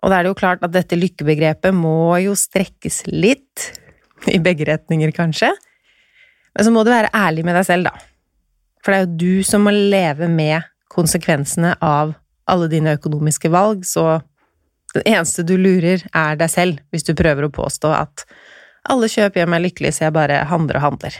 Og 0.03 0.11
da 0.11 0.19
er 0.19 0.25
det 0.25 0.31
jo 0.31 0.39
klart 0.39 0.63
at 0.63 0.73
dette 0.75 0.97
lykkebegrepet 0.99 1.75
må 1.75 2.15
jo 2.23 2.35
strekkes 2.37 3.05
litt, 3.11 3.71
i 4.33 4.39
begge 4.41 4.65
retninger 4.65 5.11
kanskje, 5.13 5.51
men 6.57 6.65
så 6.65 6.71
må 6.73 6.81
du 6.81 6.89
være 6.89 7.11
ærlig 7.13 7.43
med 7.45 7.53
deg 7.53 7.67
selv, 7.67 7.91
da. 7.91 8.16
For 8.87 8.95
det 8.95 8.97
er 8.97 9.03
jo 9.03 9.15
du 9.19 9.43
som 9.43 9.65
må 9.67 9.73
leve 9.75 10.29
med 10.31 10.63
konsekvensene 10.87 11.73
av 11.83 12.13
alle 12.47 12.69
dine 12.71 12.93
økonomiske 12.95 13.49
valg, 13.51 13.81
så 13.83 14.21
det 14.93 15.01
eneste 15.03 15.43
du 15.43 15.57
lurer, 15.59 16.05
er 16.15 16.37
deg 16.39 16.47
selv, 16.47 16.77
hvis 16.95 17.03
du 17.03 17.11
prøver 17.11 17.43
å 17.43 17.51
påstå 17.51 17.89
at 17.91 18.23
alle 18.87 19.09
kjøp 19.11 19.35
gjør 19.35 19.49
meg 19.51 19.65
lykkelig, 19.65 19.91
så 19.91 20.05
jeg 20.05 20.15
bare 20.15 20.37
handler 20.47 20.79
og 20.79 20.85
handler. 20.85 21.17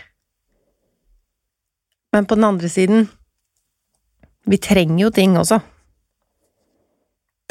Men 2.15 2.29
på 2.29 2.37
den 2.39 2.47
andre 2.47 2.69
siden, 2.71 3.09
vi 4.47 4.59
trenger 4.63 5.01
jo 5.01 5.09
ting 5.17 5.35
også. 5.35 5.57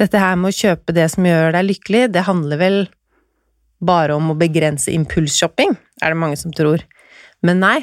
Dette 0.01 0.23
her 0.23 0.39
med 0.41 0.55
å 0.55 0.57
kjøpe 0.57 0.95
det 0.97 1.11
som 1.13 1.29
gjør 1.29 1.53
deg 1.59 1.69
lykkelig, 1.75 2.07
det 2.17 2.25
handler 2.25 2.63
vel 2.63 2.79
bare 3.85 4.17
om 4.17 4.33
å 4.33 4.39
begrense 4.41 4.89
impulsshopping, 4.97 5.77
er 6.01 6.17
det 6.17 6.21
mange 6.25 6.41
som 6.41 6.57
tror. 6.57 6.81
Men 7.45 7.61
nei, 7.61 7.77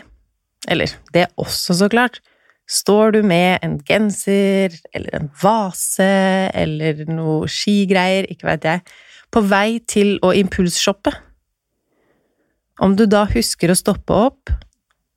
eller 0.71 0.93
det 1.13 1.25
er 1.25 1.35
også 1.41 1.75
så 1.77 1.89
klart, 1.91 2.21
står 2.69 3.17
du 3.17 3.21
med 3.27 3.59
en 3.65 3.77
genser 3.83 4.75
eller 4.95 5.17
en 5.17 5.29
vase 5.41 6.09
eller 6.53 7.03
noe 7.09 7.49
skigreier, 7.51 8.29
ikke 8.31 8.47
veit 8.47 8.67
jeg, 8.67 8.83
på 9.33 9.43
vei 9.49 9.79
til 9.89 10.15
å 10.23 10.31
impulsshoppe, 10.37 11.11
om 12.81 12.95
du 12.97 13.05
da 13.05 13.25
husker 13.29 13.71
å 13.71 13.77
stoppe 13.77 14.15
opp, 14.15 14.51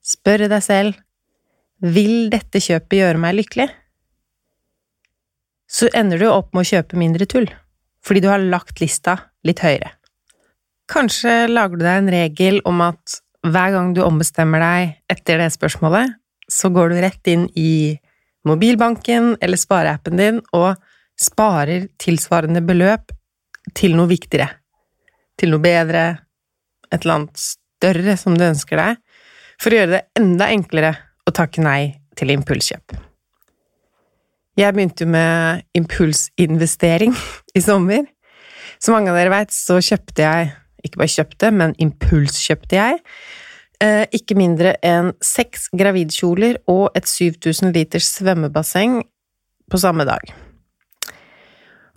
spørre 0.05 0.49
deg 0.51 0.63
selv 0.63 0.97
vil 1.83 2.29
dette 2.33 2.61
kjøpet 2.61 2.99
gjøre 2.99 3.21
meg 3.21 3.37
lykkelig, 3.39 3.67
så 5.67 5.89
ender 5.97 6.21
du 6.21 6.29
opp 6.29 6.53
med 6.55 6.63
å 6.63 6.69
kjøpe 6.69 6.99
mindre 6.99 7.27
tull, 7.29 7.47
fordi 8.05 8.23
du 8.23 8.29
har 8.31 8.43
lagt 8.43 8.79
lista 8.81 9.17
litt 9.45 9.61
høyere. 9.65 9.91
Kanskje 10.87 11.49
lager 11.51 11.75
du 11.75 11.83
deg 11.83 11.97
en 11.99 12.13
regel 12.13 12.61
om 12.69 12.79
at 12.85 13.17
hver 13.45 13.73
gang 13.75 13.93
du 13.95 14.01
ombestemmer 14.05 14.63
deg 14.63 14.95
etter 15.13 15.41
det 15.41 15.51
spørsmålet, 15.53 16.15
så 16.47 16.71
går 16.73 16.91
du 16.91 17.01
rett 17.03 17.29
inn 17.29 17.47
i 17.59 17.97
mobilbanken 18.47 19.35
eller 19.43 19.59
spareappen 19.59 20.19
din 20.19 20.39
og 20.55 20.77
sparer 21.19 21.89
tilsvarende 21.99 22.61
beløp 22.65 23.11
til 23.75 23.97
noe 23.97 24.09
viktigere, 24.09 24.49
til 25.37 25.51
noe 25.51 25.63
bedre, 25.63 26.05
et 26.87 27.01
eller 27.01 27.19
annet 27.19 27.41
større 27.41 28.15
som 28.19 28.37
du 28.37 28.45
ønsker 28.47 28.79
deg, 28.79 29.01
for 29.59 29.73
å 29.73 29.81
gjøre 29.81 29.95
det 29.97 30.03
enda 30.21 30.47
enklere 30.53 30.93
å 31.27 31.33
takke 31.35 31.63
nei 31.65 31.97
til 32.17 32.31
impulskjøp. 32.33 32.95
Jeg 34.57 34.73
begynte 34.73 35.05
med 35.05 35.67
impulsinvestering 35.77 37.13
i 37.57 37.61
sommer. 37.61 38.07
Som 38.81 38.95
mange 38.97 39.11
av 39.11 39.17
dere 39.17 39.33
veit, 39.33 39.53
så 39.53 39.79
kjøpte 39.81 40.23
jeg 40.23 40.49
ikke 40.85 41.01
bare 41.01 41.13
kjøpte, 41.13 41.51
men 41.51 41.75
impulskjøpte 41.81 42.77
jeg. 42.77 42.99
Eh, 43.83 44.05
ikke 44.15 44.37
mindre 44.37 44.73
enn 44.85 45.11
seks 45.21 45.67
gravidkjoler 45.77 46.63
og 46.71 46.97
et 46.97 47.09
7000 47.09 47.75
liters 47.75 48.09
svømmebasseng 48.17 49.03
på 49.69 49.81
samme 49.81 50.05
dag. 50.07 50.33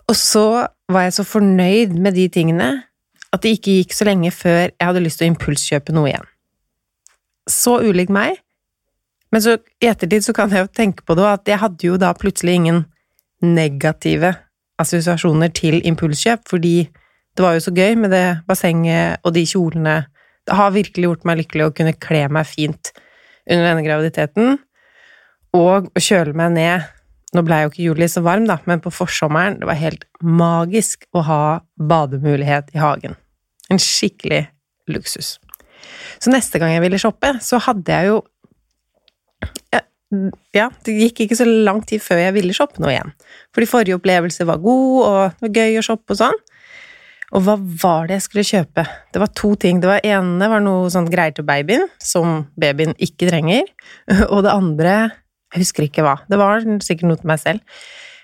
Og 0.09 0.17
så 0.17 0.67
var 0.91 1.07
jeg 1.07 1.15
så 1.15 1.25
fornøyd 1.25 1.95
med 1.97 2.17
de 2.19 2.27
tingene 2.29 2.69
at 3.31 3.43
det 3.43 3.55
ikke 3.55 3.77
gikk 3.79 3.95
så 3.95 4.05
lenge 4.05 4.31
før 4.35 4.67
jeg 4.67 4.83
hadde 4.83 5.03
lyst 5.05 5.21
til 5.21 5.29
å 5.29 5.31
impulskjøpe 5.31 5.95
noe 5.95 6.11
igjen. 6.11 6.27
Så 7.49 7.77
ulik 7.81 8.11
meg, 8.13 8.35
men 9.31 9.43
så 9.43 9.55
i 9.81 9.87
ettertid 9.89 10.25
så 10.25 10.35
kan 10.35 10.51
jeg 10.51 10.65
jo 10.65 10.71
tenke 10.75 11.05
på 11.07 11.15
det, 11.17 11.27
at 11.27 11.47
jeg 11.47 11.61
hadde 11.63 11.87
jo 11.87 11.97
da 11.99 12.11
plutselig 12.13 12.59
ingen 12.59 12.83
negative 13.41 14.35
assosiasjoner 14.81 15.53
til 15.55 15.79
impulskjøp, 15.87 16.43
fordi 16.49 16.75
det 17.41 17.47
var 17.47 17.55
jo 17.57 17.61
så 17.65 17.71
gøy 17.73 17.95
med 17.97 18.11
det 18.13 18.25
bassenget 18.45 19.23
og 19.25 19.33
de 19.33 19.41
kjolene. 19.49 19.95
Det 20.45 20.57
har 20.57 20.73
virkelig 20.75 21.07
gjort 21.07 21.23
meg 21.25 21.39
lykkelig 21.39 21.63
å 21.65 21.73
kunne 21.73 21.93
kle 21.97 22.19
meg 22.29 22.45
fint 22.45 22.91
under 23.49 23.63
denne 23.65 23.81
graviditeten, 23.81 24.59
og 25.57 25.87
å 25.89 26.03
kjøle 26.05 26.35
meg 26.37 26.53
ned. 26.53 26.85
Nå 27.33 27.41
ble 27.47 27.63
jo 27.63 27.71
ikke 27.71 27.85
juli 27.87 28.09
så 28.11 28.21
varm, 28.21 28.45
da, 28.45 28.59
men 28.69 28.83
på 28.83 28.93
forsommeren 28.93 29.57
det 29.57 29.65
var 29.65 29.79
helt 29.79 30.05
magisk 30.21 31.07
å 31.17 31.23
ha 31.25 31.41
bademulighet 31.81 32.69
i 32.75 32.81
hagen. 32.83 33.17
En 33.73 33.81
skikkelig 33.81 34.43
luksus. 34.91 35.39
Så 36.21 36.29
neste 36.29 36.61
gang 36.61 36.75
jeg 36.75 36.85
ville 36.85 37.01
shoppe, 37.01 37.33
så 37.41 37.57
hadde 37.65 37.97
jeg 37.97 38.11
jo 38.11 38.21
ja, 40.53 40.67
det 40.85 40.93
gikk 40.93 41.23
ikke 41.25 41.39
så 41.39 41.47
lang 41.47 41.81
tid 41.87 42.03
før 42.03 42.21
jeg 42.21 42.37
ville 42.37 42.53
shoppe 42.53 42.83
noe 42.83 42.93
igjen. 42.93 43.13
Fordi 43.55 43.71
forrige 43.73 43.97
opplevelse 43.97 44.45
var 44.45 44.61
god, 44.61 44.95
og 45.07 45.21
det 45.39 45.47
var 45.47 45.61
gøy 45.63 45.81
å 45.81 45.85
shoppe 45.89 46.13
og 46.13 46.21
sånn. 46.21 46.41
Og 47.31 47.45
hva 47.45 47.55
var 47.55 48.09
det 48.09 48.17
jeg 48.17 48.25
skulle 48.25 48.47
kjøpe? 48.47 48.83
Det 49.13 49.21
var 49.23 49.31
to 49.39 49.53
ting. 49.59 49.79
Det 49.79 49.87
var 49.87 50.05
ene 50.07 50.49
var 50.51 50.63
noe 50.63 50.89
sånt 50.91 51.11
greier 51.13 51.35
til 51.35 51.47
babyen, 51.47 51.87
som 52.03 52.45
babyen 52.59 52.91
ikke 52.99 53.29
trenger. 53.29 53.69
Og 54.33 54.43
det 54.45 54.53
andre 54.53 54.95
Jeg 55.51 55.65
husker 55.65 55.83
ikke 55.83 56.03
hva. 56.05 56.13
Det 56.31 56.37
var 56.39 56.63
sikkert 56.79 57.09
noe 57.09 57.19
til 57.19 57.27
meg 57.27 57.39
selv. 57.41 57.79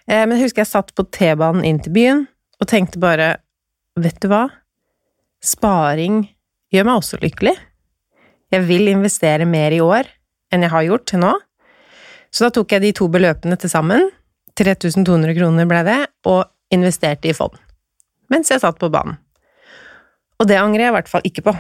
Eh, 0.08 0.24
men 0.24 0.38
jeg 0.38 0.48
husker 0.48 0.64
jeg 0.64 0.70
satt 0.70 0.94
på 0.96 1.04
T-banen 1.12 1.66
inn 1.68 1.82
til 1.84 1.92
byen 1.92 2.22
og 2.58 2.70
tenkte 2.72 3.02
bare 3.04 3.34
Vet 4.00 4.22
du 4.24 4.30
hva? 4.32 4.46
Sparing 5.44 6.22
gjør 6.72 6.88
meg 6.88 7.02
også 7.02 7.20
lykkelig. 7.20 7.56
Jeg 8.54 8.64
vil 8.70 8.88
investere 8.94 9.48
mer 9.50 9.76
i 9.76 9.82
år 9.84 10.08
enn 10.54 10.64
jeg 10.64 10.72
har 10.72 10.88
gjort 10.88 11.08
til 11.12 11.24
nå. 11.26 11.34
Så 12.32 12.48
da 12.48 12.54
tok 12.56 12.76
jeg 12.76 12.86
de 12.86 12.94
to 12.96 13.10
beløpene 13.12 13.58
til 13.60 13.72
sammen, 13.72 14.08
3200 14.56 15.36
kroner 15.36 15.68
ble 15.70 15.84
det, 15.88 16.00
og 16.30 16.46
investerte 16.74 17.32
i 17.32 17.36
fond. 17.36 17.58
Mens 18.34 18.52
jeg 18.52 18.64
satt 18.64 18.80
på 18.80 18.92
banen. 18.94 19.18
Og 20.38 20.48
det 20.50 20.60
angrer 20.60 20.88
jeg 20.88 20.94
i 20.94 20.98
hvert 20.98 21.10
fall 21.12 21.26
ikke 21.28 21.46
på. 21.48 21.56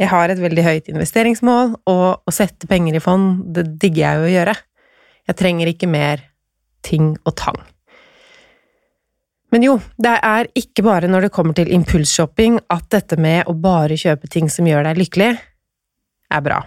Jeg 0.00 0.10
har 0.10 0.30
et 0.30 0.40
veldig 0.42 0.64
høyt 0.66 0.88
investeringsmål, 0.90 1.76
og 1.90 2.06
å 2.26 2.34
sette 2.34 2.66
penger 2.70 2.96
i 2.98 3.02
fond, 3.02 3.44
det 3.54 3.68
digger 3.82 4.02
jeg 4.02 4.18
jo 4.18 4.26
å 4.26 4.32
gjøre. 4.32 4.54
Jeg 5.30 5.38
trenger 5.38 5.70
ikke 5.70 5.90
mer 5.90 6.24
ting 6.84 7.12
og 7.22 7.36
tang. 7.38 7.60
Men 9.54 9.62
jo, 9.62 9.76
det 10.02 10.16
er 10.26 10.48
ikke 10.58 10.82
bare 10.82 11.06
når 11.06 11.28
det 11.28 11.34
kommer 11.36 11.54
til 11.54 11.70
impulsshopping 11.76 12.58
at 12.74 12.88
dette 12.90 13.14
med 13.22 13.46
å 13.46 13.54
bare 13.54 13.94
kjøpe 14.00 14.26
ting 14.26 14.50
som 14.50 14.66
gjør 14.66 14.88
deg 14.88 14.98
lykkelig, 14.98 15.30
er 16.34 16.42
bra. 16.42 16.58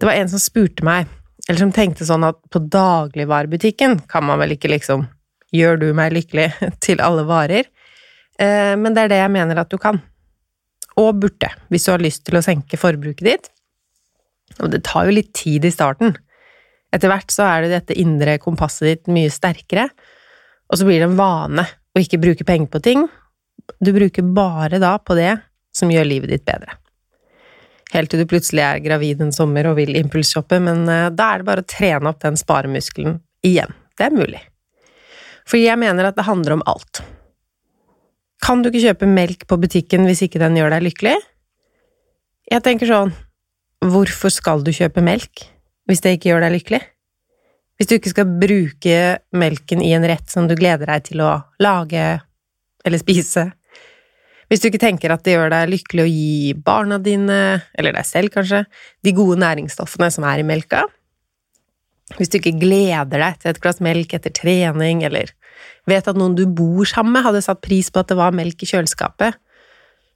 Det 0.00 0.08
var 0.08 0.18
en 0.18 0.32
som 0.32 0.42
spurte 0.42 0.82
meg, 0.86 1.06
eller 1.46 1.62
som 1.62 1.70
tenkte 1.74 2.08
sånn 2.08 2.26
at 2.26 2.40
på 2.50 2.62
dagligvarebutikken 2.72 4.00
kan 4.10 4.26
man 4.26 4.42
vel 4.42 4.56
ikke 4.56 4.72
liksom 4.72 5.06
Gjør 5.50 5.80
du 5.80 5.88
meg 5.98 6.12
lykkelig 6.14 6.44
til 6.84 7.00
alle 7.02 7.24
varer? 7.26 7.66
Eh, 8.40 8.74
men 8.80 8.96
det 8.96 9.04
er 9.04 9.12
det 9.12 9.20
jeg 9.20 9.34
mener 9.34 9.60
at 9.60 9.70
du 9.72 9.78
kan. 9.80 10.00
Og 11.00 11.12
burde, 11.22 11.50
hvis 11.70 11.86
du 11.86 11.92
har 11.92 12.02
lyst 12.02 12.24
til 12.26 12.38
å 12.38 12.44
senke 12.44 12.80
forbruket 12.80 13.26
ditt. 13.26 13.50
Og 14.58 14.72
det 14.72 14.82
tar 14.88 15.06
jo 15.08 15.14
litt 15.14 15.32
tid 15.36 15.66
i 15.66 15.72
starten. 15.74 16.16
Etter 16.90 17.12
hvert 17.12 17.30
så 17.30 17.46
er 17.46 17.64
det 17.64 17.74
dette 17.74 17.98
indre 18.00 18.38
kompasset 18.42 18.88
ditt 18.88 19.12
mye 19.12 19.30
sterkere, 19.30 19.86
og 20.70 20.78
så 20.78 20.86
blir 20.86 21.02
det 21.02 21.06
en 21.10 21.18
vane 21.18 21.64
å 21.66 22.02
ikke 22.02 22.20
bruke 22.22 22.46
penger 22.46 22.70
på 22.72 22.82
ting. 22.82 23.06
Du 23.78 23.92
bruker 23.94 24.26
bare 24.26 24.80
da 24.82 24.96
på 24.98 25.14
det 25.18 25.36
som 25.74 25.90
gjør 25.90 26.08
livet 26.08 26.32
ditt 26.34 26.46
bedre. 26.46 26.74
Helt 27.94 28.10
til 28.12 28.22
du 28.22 28.28
plutselig 28.30 28.62
er 28.62 28.82
gravid 28.82 29.22
en 29.22 29.32
sommer 29.34 29.66
og 29.70 29.78
vil 29.80 29.96
impulsshoppe, 29.98 30.60
men 30.62 30.84
eh, 30.90 31.08
da 31.14 31.32
er 31.32 31.42
det 31.42 31.48
bare 31.48 31.64
å 31.64 31.70
trene 31.70 32.10
opp 32.10 32.20
den 32.22 32.38
sparemuskelen 32.38 33.18
igjen. 33.46 33.74
Det 33.98 34.06
er 34.06 34.14
mulig. 34.14 34.42
For 35.48 35.58
jeg 35.58 35.78
mener 35.80 36.06
at 36.06 36.18
det 36.18 36.28
handler 36.28 36.58
om 36.58 36.66
alt. 36.70 37.02
Kan 38.40 38.62
du 38.62 38.70
ikke 38.70 38.86
kjøpe 38.88 39.08
melk 39.08 39.44
på 39.48 39.58
butikken 39.60 40.06
hvis 40.08 40.24
ikke 40.26 40.40
den 40.42 40.56
gjør 40.56 40.72
deg 40.74 40.86
lykkelig? 40.88 41.16
Jeg 42.50 42.64
tenker 42.66 42.88
sånn, 42.88 43.12
hvorfor 43.84 44.32
skal 44.32 44.64
du 44.66 44.72
kjøpe 44.74 45.04
melk 45.04 45.44
hvis 45.90 46.02
det 46.04 46.16
ikke 46.16 46.32
gjør 46.32 46.46
deg 46.46 46.56
lykkelig? 46.56 46.80
Hvis 47.80 47.88
du 47.88 47.94
ikke 47.96 48.12
skal 48.12 48.32
bruke 48.40 48.96
melken 49.32 49.80
i 49.84 49.94
en 49.96 50.04
rett 50.08 50.28
som 50.28 50.48
du 50.48 50.56
gleder 50.58 50.90
deg 50.90 51.06
til 51.06 51.22
å 51.24 51.30
lage 51.62 52.04
eller 52.84 53.00
spise. 53.00 53.46
Hvis 54.50 54.60
du 54.60 54.66
ikke 54.68 54.82
tenker 54.82 55.12
at 55.14 55.22
det 55.24 55.36
gjør 55.36 55.52
deg 55.52 55.70
lykkelig 55.70 56.04
å 56.04 56.10
gi 56.10 56.54
barna 56.66 56.98
dine, 57.00 57.38
eller 57.78 57.94
deg 57.94 58.08
selv 58.08 58.34
kanskje, 58.34 58.64
de 59.04 59.14
gode 59.16 59.38
næringsstoffene 59.40 60.10
som 60.12 60.26
er 60.28 60.42
i 60.42 60.46
melka. 60.48 60.82
Hvis 62.18 62.32
du 62.32 62.40
ikke 62.40 62.58
gleder 62.58 63.22
deg 63.22 63.38
til 63.38 63.52
et 63.52 63.60
glass 63.62 63.78
melk 63.84 64.16
etter 64.16 64.34
trening, 64.34 65.04
eller 65.06 65.30
vet 65.88 66.08
at 66.10 66.18
noen 66.18 66.36
du 66.38 66.44
bor 66.46 66.88
sammen 66.88 67.14
med, 67.16 67.24
hadde 67.26 67.42
satt 67.44 67.62
pris 67.64 67.90
på 67.90 68.02
at 68.02 68.10
det 68.10 68.18
var 68.18 68.34
melk 68.36 68.62
i 68.62 68.68
kjøleskapet. 68.70 69.38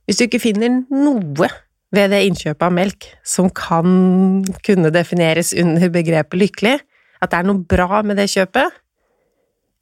Hvis 0.04 0.20
du 0.20 0.26
ikke 0.26 0.42
finner 0.42 0.82
noe 0.92 1.48
ved 1.94 2.10
det 2.12 2.24
innkjøpet 2.26 2.66
av 2.66 2.74
melk 2.74 3.08
som 3.26 3.48
kan 3.54 4.44
kunne 4.66 4.92
defineres 4.94 5.54
under 5.56 5.92
begrepet 5.94 6.40
lykkelig, 6.40 6.78
at 7.22 7.32
det 7.32 7.40
er 7.40 7.48
noe 7.48 7.64
bra 7.68 8.02
med 8.04 8.18
det 8.20 8.28
kjøpet, 8.32 8.80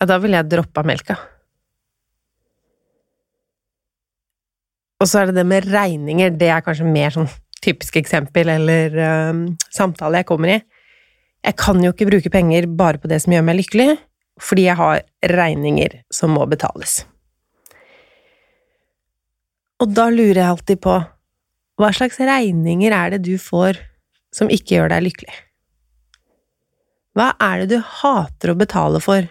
ja, 0.03 0.09
da 0.09 0.19
ville 0.23 0.39
jeg 0.39 0.51
droppa 0.51 0.85
melka. 0.87 1.17
Og 5.03 5.09
så 5.11 5.23
er 5.23 5.31
det 5.31 5.41
det 5.41 5.49
med 5.51 5.67
regninger, 5.67 6.31
det 6.39 6.51
er 6.55 6.63
kanskje 6.63 6.87
mer 6.87 7.15
sånn 7.15 7.31
typisk 7.63 7.97
eksempel 7.99 8.51
eller 8.51 8.95
um, 9.31 9.43
samtale 9.71 10.21
jeg 10.21 10.29
kommer 10.29 10.57
i. 10.57 10.61
Jeg 11.43 11.59
kan 11.59 11.79
jo 11.83 11.91
ikke 11.91 12.07
bruke 12.07 12.31
penger 12.31 12.69
bare 12.71 13.01
på 13.03 13.11
det 13.11 13.19
som 13.23 13.35
gjør 13.35 13.47
meg 13.47 13.59
lykkelig, 13.59 13.97
fordi 14.43 14.67
jeg 14.67 14.79
har 14.79 15.03
regninger 15.33 16.01
som 16.13 16.35
må 16.37 16.47
betales. 16.51 17.03
Og 19.83 19.91
da 19.91 20.09
lurer 20.13 20.39
jeg 20.39 20.51
alltid 20.51 20.83
på 20.83 20.99
hva 21.81 21.89
slags 21.95 22.21
regninger 22.23 22.95
er 22.95 23.15
det 23.15 23.25
du 23.27 23.35
får 23.41 23.81
som 24.35 24.51
ikke 24.53 24.77
gjør 24.77 24.93
deg 24.93 25.07
lykkelig? 25.09 25.39
Hva 27.19 27.33
er 27.43 27.63
det 27.63 27.75
du 27.75 27.89
hater 28.01 28.53
å 28.53 28.59
betale 28.59 29.01
for, 29.05 29.27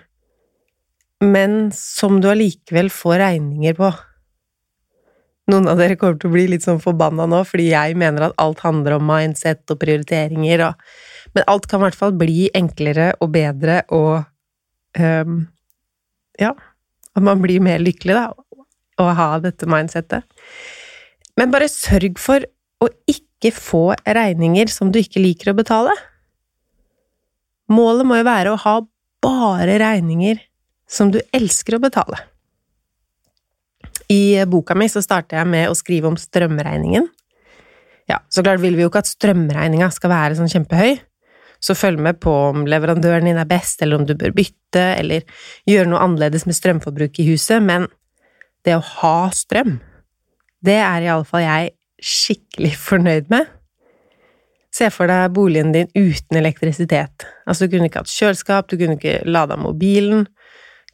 men 1.21 1.71
som 1.73 2.19
du 2.21 2.29
allikevel 2.29 2.91
får 2.93 3.21
regninger 3.23 3.77
på? 3.77 3.91
Noen 5.51 5.69
av 5.71 5.79
dere 5.79 5.97
kommer 5.99 6.19
til 6.21 6.29
å 6.29 6.35
bli 6.35 6.43
litt 6.51 6.65
sånn 6.65 6.81
forbanna 6.83 7.25
nå, 7.29 7.41
fordi 7.47 7.71
jeg 7.71 7.95
mener 7.99 8.27
at 8.27 8.35
alt 8.41 8.61
handler 8.65 8.99
om 8.99 9.07
mindset 9.09 9.63
og 9.73 9.79
prioriteringer, 9.81 10.67
og, 10.67 10.91
men 11.33 11.47
alt 11.49 11.65
kan 11.69 11.81
i 11.81 11.87
hvert 11.87 11.97
fall 11.97 12.13
bli 12.17 12.51
enklere 12.57 13.13
og 13.19 13.33
bedre 13.33 13.81
og 13.95 14.27
um, 14.99 15.45
Ja, 16.39 16.55
at 17.11 17.23
man 17.23 17.41
blir 17.43 17.61
mer 17.63 17.81
lykkelig, 17.83 18.15
da, 18.15 18.65
å 19.01 19.09
ha 19.17 19.27
dette 19.43 19.67
mindsettet. 19.69 20.25
Men 21.39 21.51
bare 21.53 21.69
sørg 21.71 22.19
for 22.21 22.45
å 22.81 22.89
ikke 23.09 23.51
få 23.53 23.91
regninger 24.05 24.71
som 24.71 24.91
du 24.93 24.99
ikke 25.01 25.21
liker 25.21 25.51
å 25.51 25.57
betale. 25.57 25.93
Målet 27.71 28.07
må 28.07 28.19
jo 28.19 28.27
være 28.27 28.53
å 28.53 28.61
ha 28.63 28.75
bare 29.23 29.77
regninger 29.81 30.41
som 30.91 31.11
du 31.13 31.21
elsker 31.35 31.77
å 31.77 31.83
betale. 31.83 32.19
I 34.11 34.43
boka 34.49 34.75
mi 34.75 34.89
så 34.91 35.03
starter 35.03 35.39
jeg 35.39 35.49
med 35.51 35.69
å 35.69 35.77
skrive 35.77 36.09
om 36.09 36.17
strømregningen. 36.19 37.05
Ja, 38.09 38.19
så 38.33 38.43
klart 38.43 38.59
vil 38.63 38.75
vi 38.75 38.83
jo 38.83 38.89
ikke 38.91 39.05
at 39.05 39.11
strømregninga 39.11 39.87
skal 39.93 40.11
være 40.11 40.37
sånn 40.39 40.51
kjempehøy, 40.51 40.97
så 41.61 41.75
følg 41.77 42.01
med 42.01 42.17
på 42.23 42.31
om 42.49 42.65
leverandøren 42.69 43.27
din 43.29 43.39
er 43.39 43.49
best, 43.49 43.81
eller 43.81 44.01
om 44.01 44.07
du 44.09 44.15
bør 44.17 44.33
bytte, 44.33 44.85
eller 44.97 45.25
gjøre 45.69 45.89
noe 45.91 46.01
annerledes 46.01 46.47
med 46.49 46.57
strømforbruket 46.57 47.21
i 47.23 47.29
huset, 47.29 47.61
men 47.63 47.85
det 48.65 48.77
å 48.77 48.85
ha 49.01 49.29
strøm, 49.35 49.77
det 50.65 50.77
er 50.81 51.07
iallfall 51.07 51.45
jeg 51.45 51.73
skikkelig 52.01 52.73
fornøyd 52.89 53.29
med. 53.33 53.49
Se 54.71 54.87
for 54.93 55.11
deg 55.11 55.33
boligen 55.35 55.73
din 55.75 55.89
uten 55.97 56.39
elektrisitet. 56.39 57.25
Altså, 57.43 57.67
du 57.67 57.73
kunne 57.73 57.89
ikke 57.89 58.05
hatt 58.05 58.13
kjøleskap, 58.13 58.69
du 58.71 58.77
kunne 58.79 58.95
ikke 58.95 59.19
lada 59.27 59.57
mobilen, 59.59 60.25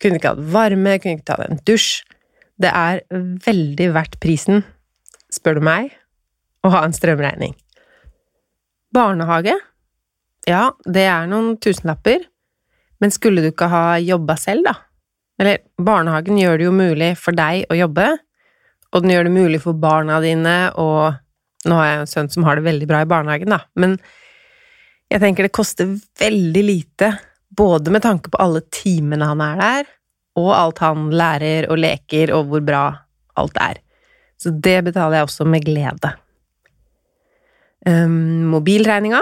kunne 0.02 0.18
ikke 0.18 0.34
hatt 0.34 0.48
varme, 0.54 0.98
kunne 0.98 1.20
ikke 1.20 1.30
tatt 1.30 1.46
en 1.46 1.62
dusj. 1.68 2.02
Det 2.58 2.72
er 2.74 3.04
veldig 3.46 3.92
verdt 3.94 4.18
prisen, 4.24 4.64
spør 5.34 5.60
du 5.60 5.68
meg, 5.68 5.92
å 6.66 6.74
ha 6.74 6.82
en 6.88 6.96
strømregning. 6.96 7.54
Barnehage? 8.98 9.54
Ja, 10.48 10.72
det 10.88 11.04
er 11.12 11.28
noen 11.28 11.58
tusenlapper, 11.60 12.24
men 13.04 13.14
skulle 13.14 13.44
du 13.44 13.52
ikke 13.52 13.68
ha 13.72 13.98
jobba 14.00 14.38
selv, 14.40 14.64
da? 14.70 14.76
Eller, 15.42 15.60
barnehagen 15.78 16.40
gjør 16.40 16.58
det 16.58 16.66
jo 16.70 16.74
mulig 16.74 17.12
for 17.20 17.36
deg 17.38 17.68
å 17.70 17.78
jobbe, 17.78 18.08
og 18.96 19.04
den 19.04 19.14
gjør 19.14 19.28
det 19.28 19.34
mulig 19.36 19.60
for 19.62 19.78
barna 19.78 20.22
dine 20.24 20.56
og 20.80 21.18
nå 21.68 21.78
har 21.78 21.90
jeg 21.90 22.00
en 22.00 22.10
sønn 22.10 22.32
som 22.32 22.46
har 22.48 22.58
det 22.58 22.68
veldig 22.68 22.88
bra 22.90 23.02
i 23.04 23.10
barnehagen, 23.10 23.52
da, 23.52 23.60
men 23.76 23.98
jeg 25.12 25.24
tenker 25.24 25.46
det 25.46 25.56
koster 25.56 25.92
veldig 26.20 26.64
lite, 26.64 27.12
både 27.58 27.92
med 27.94 28.04
tanke 28.04 28.32
på 28.32 28.40
alle 28.44 28.64
timene 28.74 29.28
han 29.30 29.44
er 29.44 29.60
der, 29.62 29.92
og 30.38 30.52
alt 30.54 30.82
han 30.84 31.10
lærer 31.16 31.68
og 31.72 31.80
leker, 31.82 32.32
og 32.36 32.52
hvor 32.52 32.64
bra 32.66 32.84
alt 33.40 33.58
er. 33.62 33.80
Så 34.38 34.52
det 34.54 34.80
betaler 34.86 35.20
jeg 35.20 35.30
også 35.30 35.48
med 35.50 35.66
glede. 35.66 36.12
Um, 37.88 38.50
mobilregninga, 38.52 39.22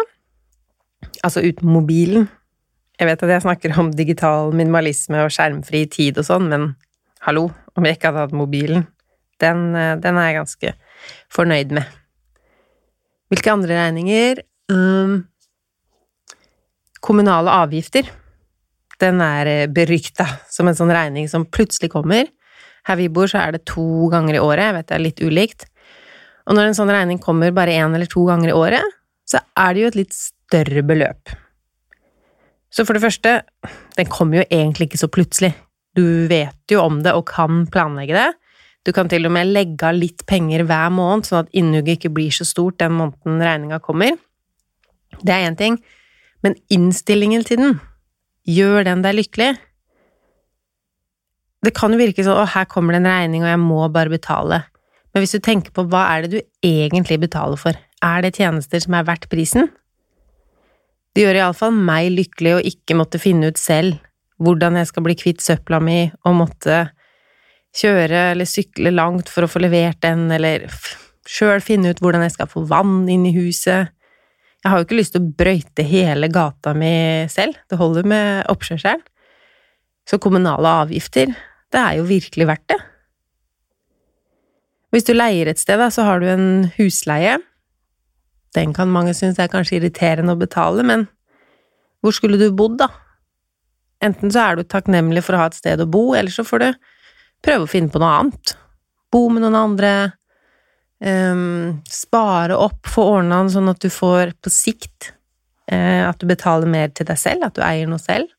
altså 1.25 1.43
uten 1.45 1.69
mobilen 1.71 2.27
Jeg 2.95 3.09
vet 3.09 3.23
at 3.25 3.31
jeg 3.33 3.43
snakker 3.43 3.75
om 3.81 3.91
digital 3.91 4.53
minimalisme 4.55 5.25
og 5.25 5.33
skjermfri 5.35 5.81
tid 5.91 6.19
og 6.21 6.27
sånn, 6.29 6.45
men 6.47 6.69
hallo, 7.25 7.49
om 7.75 7.83
jeg 7.83 7.97
ikke 7.97 8.07
hadde 8.07 8.21
hatt 8.23 8.35
mobilen, 8.39 8.85
den, 9.43 9.63
eh, 9.75 9.97
den 9.99 10.15
er 10.15 10.29
jeg 10.29 10.37
ganske 10.37 10.71
fornøyd 11.35 11.73
med. 11.75 11.89
Hvilke 13.33 13.51
andre 13.51 13.81
regninger? 13.81 14.39
Um, 14.71 15.25
kommunale 17.03 17.51
avgifter. 17.51 18.07
Den 19.03 19.19
er 19.19 19.51
eh, 19.51 19.67
berykta 19.67 20.29
som 20.47 20.71
en 20.71 20.77
sånn 20.77 20.93
regning 20.95 21.27
som 21.27 21.43
plutselig 21.43 21.91
kommer. 21.91 22.29
Her 22.87 22.99
vi 23.01 23.09
bor, 23.11 23.27
så 23.27 23.41
er 23.43 23.57
det 23.57 23.65
to 23.67 24.07
ganger 24.13 24.37
i 24.37 24.43
året, 24.45 24.69
jeg 24.69 24.77
vet 24.77 24.87
det 24.87 24.95
er 24.95 25.03
litt 25.03 25.25
ulikt. 25.25 25.67
Og 26.45 26.55
når 26.55 26.69
en 26.69 26.77
sånn 26.77 26.93
regning 26.93 27.19
kommer 27.19 27.51
bare 27.51 27.75
én 27.75 27.97
eller 27.97 28.07
to 28.09 28.23
ganger 28.29 28.53
i 28.53 28.55
året, 28.55 28.95
så 29.25 29.41
er 29.57 29.73
det 29.73 29.81
jo 29.81 29.91
et 29.91 29.99
litt 30.03 30.17
større 30.45 30.83
beløp. 30.85 31.33
Så 32.71 32.85
for 32.85 32.97
det 32.97 33.05
første, 33.05 33.41
den 33.97 34.09
kommer 34.11 34.41
jo 34.41 34.49
egentlig 34.51 34.89
ikke 34.89 34.99
så 34.99 35.11
plutselig. 35.11 35.53
Du 35.95 36.27
vet 36.27 36.71
jo 36.71 36.81
om 36.83 36.99
det 37.03 37.13
og 37.15 37.27
kan 37.29 37.63
planlegge 37.71 38.17
det. 38.17 38.31
Du 38.85 38.91
kan 38.93 39.09
til 39.09 39.25
og 39.25 39.33
med 39.33 39.49
legge 39.49 39.87
av 39.87 39.97
litt 39.97 40.25
penger 40.29 40.65
hver 40.67 40.91
måned, 40.93 41.25
sånn 41.25 41.45
at 41.45 41.53
innhugget 41.57 41.97
ikke 41.97 42.13
blir 42.17 42.33
så 42.35 42.45
stort 42.45 42.77
den 42.81 42.93
måneden 42.97 43.41
regninga 43.41 43.79
kommer. 43.81 44.17
Det 45.23 45.31
er 45.31 45.47
én 45.47 45.57
ting, 45.57 45.79
men 46.43 46.57
innstillingen 46.69 47.45
til 47.47 47.61
den, 47.61 47.79
gjør 48.45 48.85
den 48.85 49.01
deg 49.01 49.15
lykkelig? 49.17 49.55
Det 51.65 51.73
kan 51.73 51.95
jo 51.95 51.97
virke 51.97 52.21
sånn 52.21 52.37
'Å, 52.37 52.45
her 52.53 52.65
kommer 52.69 52.93
det 52.93 53.01
en 53.01 53.09
regning, 53.09 53.41
og 53.41 53.49
jeg 53.49 53.59
må 53.59 53.89
bare 53.89 54.13
betale'. 54.13 54.65
Men 55.13 55.23
hvis 55.23 55.31
du 55.31 55.39
tenker 55.39 55.71
på 55.71 55.87
hva 55.89 56.03
er 56.11 56.21
det 56.21 56.31
du 56.31 56.41
egentlig 56.61 57.19
betaler 57.23 57.57
for, 57.57 57.73
er 58.03 58.21
det 58.21 58.35
tjenester 58.35 58.79
som 58.83 58.93
er 58.93 59.07
verdt 59.07 59.29
prisen? 59.29 59.71
Det 61.15 61.23
gjør 61.23 61.37
iallfall 61.39 61.71
meg 61.71 62.09
lykkelig 62.11 62.57
å 62.57 62.63
ikke 62.67 62.97
måtte 62.99 63.21
finne 63.23 63.53
ut 63.53 63.59
selv 63.59 64.01
hvordan 64.43 64.75
jeg 64.75 64.89
skal 64.89 65.05
bli 65.05 65.15
kvitt 65.15 65.39
søpla 65.39 65.79
mi, 65.79 66.09
og 66.27 66.35
måtte 66.35 66.81
kjøre 67.75 68.31
eller 68.33 68.47
sykle 68.49 68.91
langt 68.91 69.31
for 69.31 69.45
å 69.45 69.51
få 69.51 69.61
levert 69.63 70.01
den, 70.03 70.27
eller 70.35 70.67
sjøl 71.23 71.63
finne 71.63 71.93
ut 71.93 72.01
hvordan 72.03 72.25
jeg 72.25 72.35
skal 72.35 72.49
få 72.51 72.65
vann 72.67 73.05
inn 73.11 73.23
i 73.29 73.31
huset. 73.35 73.93
Jeg 74.59 74.71
har 74.73 74.81
jo 74.81 74.87
ikke 74.89 74.99
lyst 74.99 75.15
til 75.15 75.23
å 75.23 75.31
brøyte 75.39 75.85
hele 75.87 76.27
gata 76.33 76.73
mi 76.75 76.91
selv, 77.31 77.55
det 77.71 77.79
holder 77.79 78.11
med 78.11 78.51
oppkjørselen. 78.51 79.03
Så 80.05 80.19
kommunale 80.21 80.69
avgifter, 80.83 81.31
det 81.73 81.79
er 81.79 81.95
jo 81.97 82.09
virkelig 82.11 82.45
verdt 82.51 82.67
det. 82.75 82.81
Hvis 84.93 85.07
du 85.07 85.15
leier 85.15 85.47
et 85.49 85.59
sted, 85.59 85.81
så 85.95 86.05
har 86.07 86.21
du 86.21 86.27
en 86.29 86.49
husleie. 86.75 87.39
Den 88.55 88.73
kan 88.75 88.91
mange 88.91 89.13
synes 89.17 89.39
er 89.41 89.51
kanskje 89.51 89.79
irriterende 89.79 90.35
å 90.35 90.39
betale, 90.39 90.85
men 90.87 91.07
hvor 92.03 92.15
skulle 92.15 92.39
du 92.39 92.47
bodd, 92.55 92.77
da? 92.79 92.89
Enten 94.05 94.31
så 94.31 94.43
er 94.43 94.59
du 94.59 94.67
takknemlig 94.67 95.23
for 95.25 95.35
å 95.35 95.43
ha 95.43 95.49
et 95.49 95.57
sted 95.57 95.81
å 95.81 95.89
bo, 95.89 96.13
eller 96.15 96.31
så 96.33 96.45
får 96.45 96.61
du 96.61 96.69
prøve 97.45 97.65
å 97.65 97.71
finne 97.71 97.91
på 97.91 98.01
noe 98.01 98.13
annet. 98.19 98.55
Bo 99.13 99.25
med 99.33 99.45
noen 99.45 99.57
andre, 99.57 99.91
um, 101.03 101.81
spare 101.89 102.57
opp, 102.59 102.83
få 102.91 103.07
ordna 103.17 103.43
sånn 103.51 103.71
at 103.71 103.81
du 103.81 103.89
får 103.93 104.35
på 104.43 104.53
sikt 104.53 105.11
uh, 105.71 106.11
at 106.11 106.21
du 106.21 106.27
betaler 106.29 106.69
mer 106.69 106.93
til 106.93 107.09
deg 107.09 107.19
selv, 107.21 107.47
at 107.47 107.57
du 107.57 107.63
eier 107.65 107.89
noe 107.89 108.01
selv. 108.01 108.29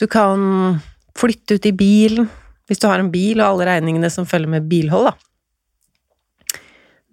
Du 0.00 0.08
kan 0.10 0.80
flytte 1.18 1.58
ut 1.58 1.68
i 1.68 1.74
bilen, 1.76 2.30
hvis 2.66 2.80
du 2.80 2.88
har 2.88 3.02
en 3.02 3.12
bil 3.12 3.38
og 3.38 3.46
alle 3.50 3.68
regningene 3.74 4.10
som 4.10 4.26
følger 4.26 4.56
med 4.56 4.70
bilhold, 4.70 5.12
da. 5.12 5.33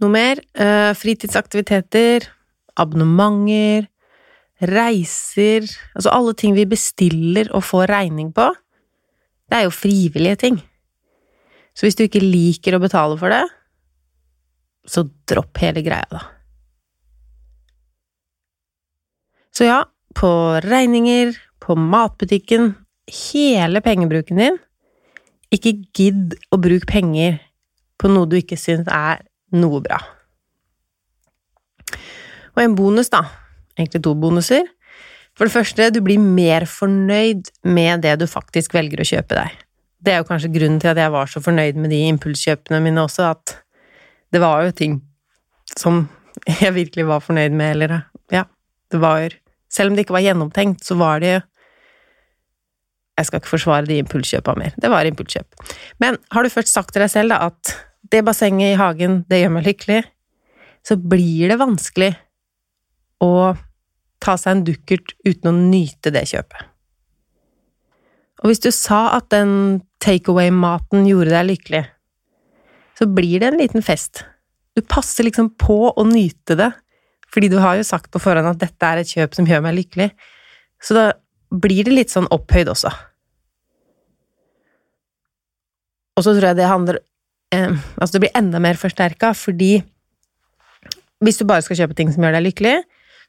Noe 0.01 0.09
mer? 0.09 0.41
Uh, 0.57 0.91
fritidsaktiviteter, 0.97 2.25
abonnementer, 2.81 3.87
reiser 4.61 5.65
Altså 5.95 6.11
alle 6.13 6.33
ting 6.37 6.53
vi 6.57 6.67
bestiller 6.69 7.49
og 7.55 7.63
får 7.65 7.89
regning 7.89 8.29
på, 8.33 8.45
det 9.49 9.57
er 9.57 9.65
jo 9.65 9.73
frivillige 9.73 10.37
ting. 10.45 10.59
Så 11.73 11.85
hvis 11.85 11.97
du 11.97 12.05
ikke 12.05 12.21
liker 12.21 12.77
å 12.77 12.81
betale 12.83 13.17
for 13.19 13.33
det, 13.33 13.41
så 14.87 15.03
dropp 15.29 15.59
hele 15.61 15.83
greia, 15.85 16.07
da. 16.11 16.21
Så 19.51 19.67
ja, 19.67 19.81
på 20.15 20.31
regninger, 20.63 21.33
på 21.61 21.75
matbutikken, 21.75 22.71
hele 23.11 23.81
pengebruken 23.83 24.39
din, 24.39 24.59
ikke 25.51 25.75
gidd 25.97 26.37
å 26.53 26.59
bruke 26.61 26.87
penger 26.87 27.41
på 27.99 28.09
noe 28.11 28.29
du 28.29 28.37
ikke 28.39 28.57
syns 28.59 28.87
er 28.87 29.25
noe 29.55 29.81
bra. 29.83 29.99
Og 32.55 32.63
en 32.63 32.75
bonus, 32.75 33.09
da, 33.11 33.23
egentlig 33.77 34.03
to 34.05 34.13
bonuser. 34.19 34.67
For 35.37 35.47
det 35.47 35.55
første, 35.55 35.89
du 35.95 36.01
blir 36.03 36.19
mer 36.21 36.67
fornøyd 36.69 37.51
med 37.63 38.03
det 38.05 38.17
du 38.21 38.27
faktisk 38.29 38.75
velger 38.75 39.01
å 39.01 39.07
kjøpe 39.07 39.37
deg. 39.37 39.59
Det 40.01 40.13
er 40.13 40.21
jo 40.21 40.27
kanskje 40.27 40.51
grunnen 40.53 40.81
til 40.81 40.91
at 40.91 40.99
jeg 40.99 41.13
var 41.13 41.29
så 41.29 41.41
fornøyd 41.43 41.77
med 41.79 41.93
de 41.93 42.01
impulskjøpene 42.09 42.81
mine 42.83 43.05
også, 43.05 43.31
at 43.35 43.55
det 44.33 44.41
var 44.41 44.65
jo 44.65 44.75
ting 44.75 44.97
som 45.77 46.03
jeg 46.63 46.73
virkelig 46.75 47.07
var 47.07 47.23
fornøyd 47.23 47.55
med, 47.55 47.77
eller 47.77 48.01
ja, 48.33 48.47
det 48.91 49.03
var 49.03 49.37
Selv 49.71 49.87
om 49.87 49.95
det 49.95 50.03
ikke 50.03 50.17
var 50.17 50.25
gjennomtenkt, 50.25 50.81
så 50.83 50.97
var 50.99 51.21
det 51.23 51.37
Jeg 53.15 53.27
skal 53.27 53.39
ikke 53.39 53.51
forsvare 53.53 53.87
de 53.87 54.01
impulskjøpa 54.01 54.55
mer, 54.59 54.73
det 54.81 54.89
var 54.91 55.07
impulskjøp. 55.07 55.63
Men 56.03 56.17
har 56.31 56.43
du 56.43 56.49
først 56.51 56.73
sagt 56.73 56.91
til 56.91 57.03
deg 57.03 57.11
selv 57.13 57.31
da 57.31 57.45
at 57.47 57.71
det 58.11 58.23
bassenget 58.27 58.73
i 58.73 58.79
hagen, 58.79 59.21
det 59.29 59.41
gjør 59.41 59.53
meg 59.55 59.67
lykkelig, 59.69 60.01
så 60.85 60.97
blir 60.97 61.51
det 61.51 61.59
vanskelig 61.61 62.11
å 63.21 63.53
ta 64.21 64.35
seg 64.37 64.55
en 64.55 64.65
dukkert 64.67 65.15
uten 65.25 65.49
å 65.51 65.55
nyte 65.55 66.13
det 66.13 66.25
kjøpet. 66.31 66.67
Og 68.41 68.49
hvis 68.49 68.63
du 68.63 68.71
sa 68.73 69.11
at 69.17 69.29
den 69.33 69.81
takeaway-maten 70.01 71.05
gjorde 71.05 71.33
deg 71.35 71.49
lykkelig, 71.51 71.83
så 72.97 73.07
blir 73.09 73.41
det 73.41 73.51
en 73.51 73.59
liten 73.61 73.85
fest. 73.85 74.23
Du 74.77 74.81
passer 74.81 75.27
liksom 75.27 75.51
på 75.61 75.91
å 75.93 76.05
nyte 76.07 76.57
det, 76.57 76.71
fordi 77.31 77.51
du 77.51 77.59
har 77.63 77.77
jo 77.77 77.87
sagt 77.87 78.09
på 78.11 78.21
forhånd 78.21 78.49
at 78.49 78.61
dette 78.61 78.87
er 78.87 79.01
et 79.01 79.13
kjøp 79.13 79.37
som 79.37 79.47
gjør 79.47 79.63
meg 79.65 79.77
lykkelig, 79.77 80.09
så 80.81 80.97
da 80.97 81.05
blir 81.51 81.85
det 81.85 81.93
litt 81.93 82.13
sånn 82.13 82.29
opphøyd 82.33 82.71
også. 82.71 82.91
Og 86.17 86.25
så 86.25 86.33
tror 86.35 86.51
jeg 86.51 86.59
det 86.59 86.69
handler 86.69 86.99
eh, 87.53 87.77
Altså, 87.97 88.13
det 88.15 88.23
blir 88.25 88.37
enda 88.37 88.59
mer 88.63 88.79
forsterka, 88.79 89.33
fordi 89.37 89.81
hvis 91.21 91.37
du 91.37 91.45
bare 91.45 91.61
skal 91.61 91.83
kjøpe 91.83 91.97
ting 91.97 92.11
som 92.11 92.23
gjør 92.25 92.39
deg 92.39 92.47
lykkelig, 92.49 92.77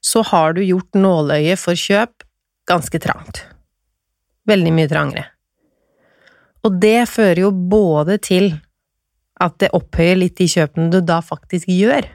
så 0.02 0.22
har 0.26 0.56
du 0.56 0.62
gjort 0.64 0.98
nåløyet 0.98 1.60
for 1.60 1.78
kjøp 1.78 2.24
ganske 2.70 2.98
trangt. 3.02 3.44
Veldig 4.48 4.72
mye 4.74 4.90
trangere. 4.90 5.28
Og 6.66 6.78
det 6.82 7.08
fører 7.10 7.44
jo 7.44 7.50
både 7.52 8.18
til 8.22 8.52
at 9.42 9.58
det 9.62 9.72
opphøyer 9.74 10.18
litt 10.18 10.36
de 10.38 10.48
kjøpene 10.50 10.90
du 10.92 11.00
da 11.04 11.18
faktisk 11.24 11.70
gjør. 11.70 12.06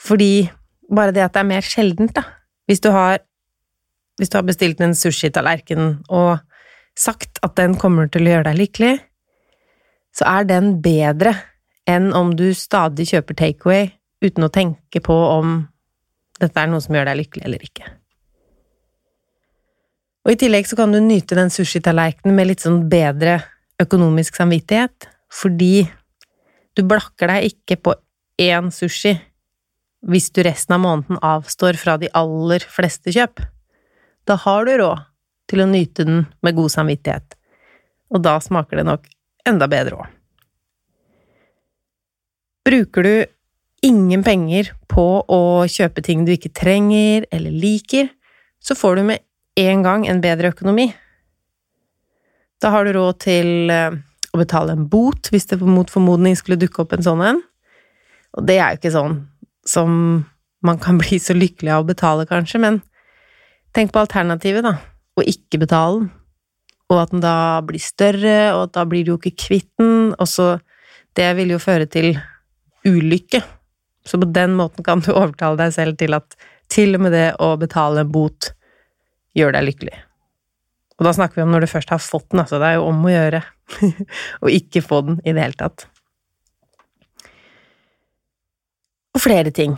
Fordi 0.00 0.48
bare 0.92 1.14
det 1.16 1.24
at 1.24 1.36
det 1.36 1.42
er 1.42 1.52
mer 1.52 1.64
sjeldent, 1.64 2.14
da 2.16 2.24
Hvis 2.66 2.80
du 2.80 2.88
har, 2.90 3.18
hvis 4.16 4.30
du 4.32 4.38
har 4.38 4.44
bestilt 4.44 4.80
en 4.80 4.94
sushitallerken 4.96 6.04
og 6.08 6.38
sagt 6.96 7.38
at 7.42 7.56
den 7.56 7.74
kommer 7.76 8.08
til 8.08 8.24
å 8.24 8.30
gjøre 8.30 8.46
deg 8.48 8.56
lykkelig, 8.56 8.94
så 10.14 10.26
er 10.30 10.46
den 10.48 10.76
bedre 10.84 11.34
enn 11.90 12.12
om 12.16 12.32
du 12.38 12.46
stadig 12.56 13.08
kjøper 13.10 13.36
takeaway 13.38 13.90
uten 14.24 14.46
å 14.46 14.52
tenke 14.52 15.02
på 15.04 15.14
om 15.14 15.58
dette 16.40 16.60
er 16.60 16.70
noe 16.70 16.82
som 16.82 16.96
gjør 16.96 17.10
deg 17.10 17.20
lykkelig 17.20 17.44
eller 17.46 17.66
ikke. 17.66 17.90
Og 20.24 20.32
i 20.32 20.38
tillegg 20.40 20.68
så 20.68 20.78
kan 20.78 20.94
du 20.94 21.02
nyte 21.04 21.36
den 21.36 21.52
sushitallerkenen 21.52 22.36
med 22.36 22.48
litt 22.48 22.64
sånn 22.64 22.86
bedre 22.90 23.42
økonomisk 23.82 24.38
samvittighet, 24.38 25.10
fordi 25.34 25.84
du 26.74 26.84
blakker 26.88 27.30
deg 27.30 27.50
ikke 27.50 27.78
på 27.84 27.94
én 28.40 28.70
sushi 28.74 29.12
hvis 30.04 30.30
du 30.36 30.42
resten 30.44 30.76
av 30.76 30.82
måneden 30.84 31.20
avstår 31.24 31.78
fra 31.80 31.96
de 32.00 32.10
aller 32.16 32.64
fleste 32.68 33.12
kjøp. 33.14 33.40
Da 34.28 34.36
har 34.40 34.66
du 34.66 34.74
råd 34.80 35.04
til 35.48 35.62
å 35.64 35.68
nyte 35.68 36.06
den 36.08 36.24
med 36.44 36.56
god 36.56 36.72
samvittighet, 36.72 37.36
og 38.12 38.24
da 38.24 38.38
smaker 38.40 38.80
det 38.80 38.88
nok 38.88 39.08
enda 39.48 39.68
bedre 39.70 40.00
òg. 40.00 40.10
Bruker 42.64 43.04
du 43.04 43.14
ingen 43.84 44.24
penger 44.24 44.70
på 44.88 45.06
å 45.28 45.40
kjøpe 45.68 46.02
ting 46.04 46.24
du 46.24 46.32
ikke 46.32 46.54
trenger 46.56 47.26
eller 47.34 47.52
liker, 47.52 48.08
så 48.64 48.76
får 48.78 48.96
du 48.96 49.02
med 49.10 49.24
en 49.60 49.84
gang 49.84 50.06
en 50.08 50.22
bedre 50.24 50.54
økonomi. 50.54 50.88
Da 52.62 52.72
har 52.72 52.86
du 52.86 52.94
råd 52.96 53.20
til 53.26 53.70
eh, 53.72 53.92
å 54.32 54.40
betale 54.40 54.72
en 54.72 54.86
bot 54.88 55.28
hvis 55.30 55.50
det 55.50 55.60
mot 55.60 55.90
formodning 55.90 56.36
skulle 56.38 56.58
dukke 56.60 56.80
opp 56.82 56.94
en 56.96 57.04
sånn 57.04 57.22
en. 57.26 57.42
Og 58.34 58.48
det 58.48 58.56
er 58.56 58.72
jo 58.72 58.80
ikke 58.80 58.94
sånn 58.96 59.18
som 59.68 59.92
man 60.64 60.80
kan 60.80 60.98
bli 61.02 61.20
så 61.20 61.36
lykkelig 61.36 61.76
av 61.76 61.84
å 61.84 61.90
betale, 61.92 62.28
kanskje, 62.30 62.62
men 62.64 62.80
tenk 63.76 63.92
på 63.92 64.00
alternativet, 64.00 64.64
da. 64.64 64.78
Å 65.14 65.28
ikke 65.28 65.60
betale 65.62 66.00
den. 66.06 66.12
Og 66.92 67.00
at 67.00 67.12
den 67.14 67.22
da 67.24 67.62
blir 67.64 67.80
større, 67.80 68.54
og 68.58 68.74
da 68.76 68.84
blir 68.88 69.06
du 69.06 69.14
jo 69.14 69.20
ikke 69.20 69.38
kvitt 69.46 69.70
den, 69.80 70.14
og 70.18 70.28
så 70.28 70.58
Det 71.14 71.28
vil 71.36 71.52
jo 71.54 71.60
føre 71.62 71.86
til 71.86 72.16
ulykke 72.84 73.38
så 74.04 74.20
på 74.20 74.24
den 74.24 74.54
måten 74.54 74.84
kan 74.84 75.00
du 75.00 75.12
overtale 75.14 75.58
deg 75.58 75.72
selv 75.74 75.96
til 76.00 76.16
at 76.16 76.36
til 76.72 76.96
og 76.96 77.06
med 77.06 77.14
det 77.16 77.28
å 77.42 77.54
betale 77.60 78.04
en 78.04 78.12
bot 78.12 78.50
gjør 79.36 79.56
deg 79.56 79.66
lykkelig. 79.68 79.96
Og 80.98 81.08
da 81.08 81.14
snakker 81.16 81.40
vi 81.40 81.44
om 81.44 81.54
når 81.54 81.64
du 81.64 81.72
først 81.72 81.90
har 81.90 82.02
fått 82.02 82.28
den, 82.30 82.42
altså. 82.44 82.60
Det 82.60 82.68
er 82.68 82.76
jo 82.78 82.86
om 82.86 83.02
å 83.04 83.12
gjøre 83.12 83.40
å 84.44 84.52
ikke 84.52 84.84
få 84.84 85.00
den 85.08 85.18
i 85.24 85.34
det 85.34 85.42
hele 85.42 85.58
tatt. 85.58 85.86
Og 89.14 89.22
flere 89.22 89.52
ting. 89.54 89.74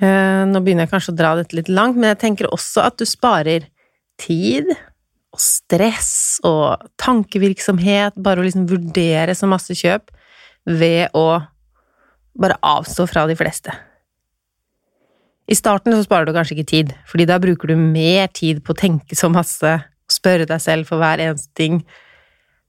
Eh, 0.00 0.42
nå 0.48 0.62
begynner 0.64 0.86
jeg 0.86 0.94
kanskje 0.94 1.14
å 1.14 1.18
dra 1.18 1.34
dette 1.38 1.56
litt 1.58 1.70
langt, 1.72 1.98
men 1.98 2.12
jeg 2.12 2.22
tenker 2.24 2.50
også 2.52 2.86
at 2.86 2.98
du 3.00 3.06
sparer 3.08 3.68
tid 4.20 4.70
og 5.34 5.42
stress 5.42 6.38
og 6.46 6.84
tankevirksomhet, 7.00 8.14
bare 8.16 8.40
å 8.40 8.46
liksom 8.46 8.68
vurdere 8.70 9.34
så 9.34 9.48
masse 9.50 9.74
kjøp 9.76 10.12
ved 10.70 11.10
å 11.16 11.42
bare 12.38 12.58
avstå 12.62 13.06
fra 13.10 13.26
de 13.30 13.36
fleste. 13.38 13.74
I 15.44 15.56
starten 15.58 15.92
så 15.92 16.06
sparer 16.06 16.28
du 16.28 16.32
kanskje 16.36 16.56
ikke 16.56 16.70
tid, 16.70 16.94
fordi 17.10 17.26
da 17.28 17.36
bruker 17.42 17.68
du 17.68 17.76
mer 17.76 18.30
tid 18.32 18.62
på 18.64 18.72
å 18.72 18.78
tenke 18.78 19.18
så 19.18 19.28
masse, 19.32 19.74
spørre 20.10 20.46
deg 20.48 20.62
selv 20.62 20.88
for 20.88 21.02
hver 21.02 21.20
eneste 21.20 21.52
ting, 21.58 21.82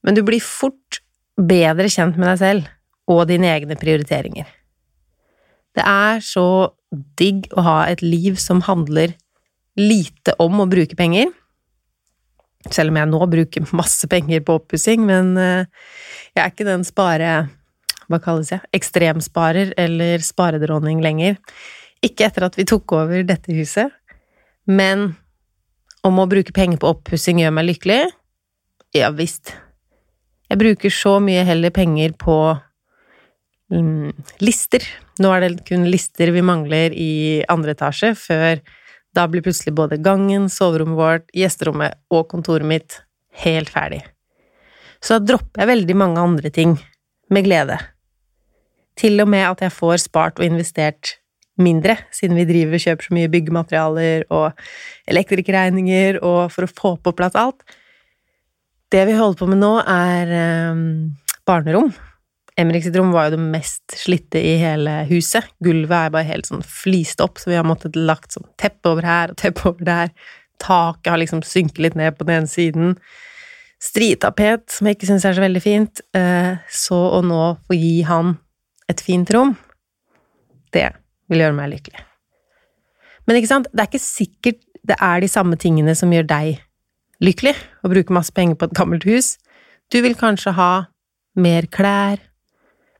men 0.04 0.18
du 0.18 0.24
blir 0.26 0.44
fort 0.44 1.00
bedre 1.36 1.88
kjent 1.92 2.18
med 2.20 2.30
deg 2.34 2.42
selv 2.42 3.12
og 3.12 3.28
dine 3.30 3.48
egne 3.54 3.78
prioriteringer. 3.80 4.48
Det 5.76 5.84
er 5.86 6.22
så 6.24 6.48
digg 7.20 7.50
å 7.56 7.64
ha 7.66 7.80
et 7.92 8.04
liv 8.04 8.38
som 8.40 8.64
handler 8.66 9.16
lite 9.80 10.36
om 10.40 10.62
å 10.64 10.70
bruke 10.72 10.96
penger. 11.00 11.32
Selv 12.74 12.94
om 12.94 12.98
jeg 13.00 13.12
nå 13.12 13.20
bruker 13.30 13.76
masse 13.78 14.08
penger 14.10 14.42
på 14.46 14.58
oppussing, 14.60 15.06
men 15.06 15.36
eh, 15.38 15.68
jeg 16.34 16.44
er 16.44 16.54
ikke 16.54 16.68
den 16.72 16.88
spare... 16.88 17.36
Hva 18.06 18.20
kalles 18.22 18.52
jeg? 18.52 18.62
Ekstremsparer 18.78 19.72
eller 19.82 20.22
sparedronning 20.22 21.00
lenger. 21.02 21.40
Ikke 22.06 22.28
etter 22.28 22.46
at 22.46 22.58
vi 22.60 22.68
tok 22.70 22.94
over 22.94 23.24
dette 23.26 23.50
huset, 23.58 23.90
men 24.70 25.08
om 26.06 26.22
å 26.22 26.28
bruke 26.30 26.54
penger 26.54 26.78
på 26.82 26.92
oppussing 26.94 27.42
gjør 27.42 27.56
meg 27.58 27.66
lykkelig? 27.72 28.00
Ja 28.94 29.10
visst. 29.10 29.56
Jeg 30.52 30.62
bruker 30.62 30.94
så 30.94 31.18
mye 31.24 31.42
heller 31.48 31.74
penger 31.74 32.14
på 32.22 32.38
mm, 33.74 34.14
lister. 34.46 34.86
Nå 35.18 35.32
er 35.34 35.48
det 35.48 35.66
kun 35.66 35.88
lister 35.90 36.30
vi 36.36 36.46
mangler 36.46 36.94
i 36.94 37.42
andre 37.50 37.74
etasje, 37.74 38.14
før 38.20 38.62
da 39.16 39.26
blir 39.32 39.44
plutselig 39.46 39.74
både 39.78 40.00
gangen, 40.04 40.50
soverommet 40.52 41.00
vårt, 41.00 41.28
gjesterommet 41.36 41.98
og 42.14 42.28
kontoret 42.32 42.68
mitt 42.68 43.00
helt 43.44 43.72
ferdig. 43.72 44.04
Så 45.04 45.18
da 45.18 45.34
dropper 45.34 45.64
jeg 45.64 45.72
veldig 45.74 45.98
mange 46.00 46.22
andre 46.22 46.52
ting 46.54 46.78
med 47.34 47.46
glede. 47.48 47.78
Til 49.00 49.20
og 49.24 49.30
med 49.32 49.46
at 49.48 49.66
jeg 49.66 49.76
får 49.76 50.02
spart 50.06 50.40
og 50.40 50.48
investert 50.48 51.18
mindre, 51.62 51.98
siden 52.12 52.36
vi 52.36 52.48
driver 52.48 52.76
og 52.76 52.84
kjøper 52.84 53.08
så 53.08 53.16
mye 53.16 53.32
byggematerialer 53.32 54.26
og 54.34 54.66
elektrikerregninger 55.12 56.20
og 56.20 56.52
for 56.52 56.68
å 56.68 56.72
få 56.72 56.96
på 57.04 57.16
plass 57.16 57.38
alt. 57.40 57.64
Det 58.92 59.06
vi 59.08 59.16
holder 59.18 59.40
på 59.40 59.48
med 59.50 59.62
nå, 59.62 59.72
er 59.82 60.34
um, 60.72 60.84
barnerom. 61.48 61.94
Emrik 62.60 62.86
sitt 62.86 62.96
rom 62.96 63.12
var 63.12 63.28
jo 63.28 63.36
det 63.36 63.46
mest 63.52 63.98
slitte 64.00 64.40
i 64.40 64.56
hele 64.62 65.02
huset. 65.10 65.48
Gulvet 65.64 65.96
er 65.98 66.14
bare 66.14 66.28
helt 66.30 66.48
sånn 66.48 66.64
flist 66.64 67.20
opp, 67.24 67.40
så 67.42 67.52
vi 67.52 67.58
har 67.60 67.68
måttet 67.68 67.98
lagt 68.00 68.36
sånn 68.36 68.48
teppe 68.62 68.94
over 68.94 69.08
her 69.08 69.34
og 69.34 69.40
teppe 69.42 69.66
over 69.68 69.88
der. 69.88 70.14
Taket 70.64 71.12
har 71.12 71.20
liksom 71.20 71.44
synket 71.44 71.82
litt 71.84 71.98
ned 72.00 72.16
på 72.16 72.28
den 72.28 72.40
ene 72.40 72.52
siden. 72.52 72.96
Stritapet, 73.84 74.70
som 74.72 74.88
jeg 74.88 74.96
ikke 74.96 75.10
syns 75.10 75.28
er 75.28 75.36
så 75.36 75.44
veldig 75.44 75.64
fint. 75.64 76.00
Eh, 76.16 76.56
så 76.72 77.00
å 77.18 77.20
nå 77.26 77.42
få 77.68 77.76
gi 77.76 77.98
han 78.08 78.38
et 78.88 79.04
fint 79.04 79.30
rom, 79.36 79.56
det 80.72 80.88
vil 81.32 81.42
gjøre 81.44 81.58
meg 81.58 81.74
lykkelig. 81.74 82.06
Men 83.26 83.40
ikke 83.40 83.52
sant, 83.52 83.68
det 83.74 83.84
er 83.84 83.90
ikke 83.90 84.06
sikkert 84.06 84.62
det 84.86 84.98
er 85.02 85.24
de 85.24 85.30
samme 85.32 85.58
tingene 85.58 85.96
som 85.98 86.12
gjør 86.14 86.28
deg 86.30 86.62
lykkelig, 87.24 87.56
å 87.82 87.90
bruke 87.90 88.14
masse 88.14 88.34
penger 88.36 88.60
på 88.60 88.70
et 88.70 88.76
gammelt 88.78 89.06
hus. 89.10 89.36
Du 89.90 89.98
vil 90.06 90.18
kanskje 90.20 90.54
ha 90.58 90.72
mer 91.40 91.66
klær, 91.74 92.22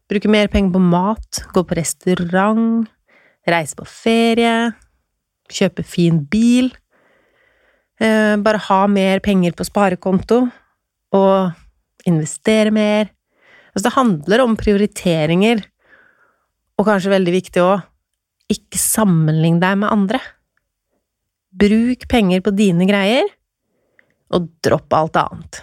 bruke 0.10 0.30
mer 0.30 0.50
penger 0.52 0.74
på 0.76 0.82
mat, 0.82 1.42
gå 1.54 1.64
på 1.66 1.78
restaurant, 1.78 2.86
reise 3.50 3.78
på 3.78 3.86
ferie, 3.90 4.74
kjøpe 5.52 5.86
fin 5.86 6.22
bil, 6.30 6.72
eh, 8.00 8.36
bare 8.38 8.62
ha 8.70 8.86
mer 8.88 9.20
penger 9.20 9.54
på 9.54 9.66
sparekonto 9.66 10.46
og 11.14 12.08
investere 12.10 12.72
mer. 12.72 13.10
Altså, 13.74 13.90
det 13.90 13.98
handler 13.98 14.44
om 14.44 14.56
prioriteringer, 14.56 15.64
og 16.78 16.86
kanskje 16.86 17.14
veldig 17.14 17.34
viktig 17.34 17.62
òg, 17.64 17.86
ikke 18.52 18.78
sammenlign 18.78 19.60
deg 19.60 19.78
med 19.82 19.90
andre. 19.92 20.20
Bruk 21.56 22.08
penger 22.12 22.44
på 22.46 22.54
dine 22.56 22.86
greier, 22.86 23.26
og 24.34 24.50
dropp 24.66 24.94
alt 24.94 25.18
annet. 25.22 25.62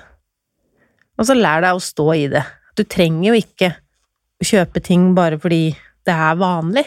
Og 1.18 1.28
så 1.28 1.36
lær 1.36 1.62
deg 1.62 1.76
å 1.76 1.82
stå 1.82 2.06
i 2.16 2.26
det. 2.32 2.42
Du 2.78 2.84
trenger 2.88 3.28
jo 3.28 3.38
ikke 3.38 3.74
kjøpe 4.46 4.82
ting 4.84 5.12
bare 5.16 5.38
fordi 5.40 5.72
det 6.06 6.14
er 6.14 6.38
vanlig. 6.40 6.84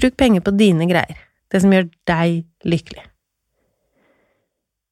Bruk 0.00 0.16
penger 0.18 0.44
på 0.44 0.54
dine 0.56 0.88
greier, 0.90 1.18
det 1.52 1.62
som 1.62 1.72
gjør 1.74 1.88
deg 2.08 2.42
lykkelig. 2.64 3.04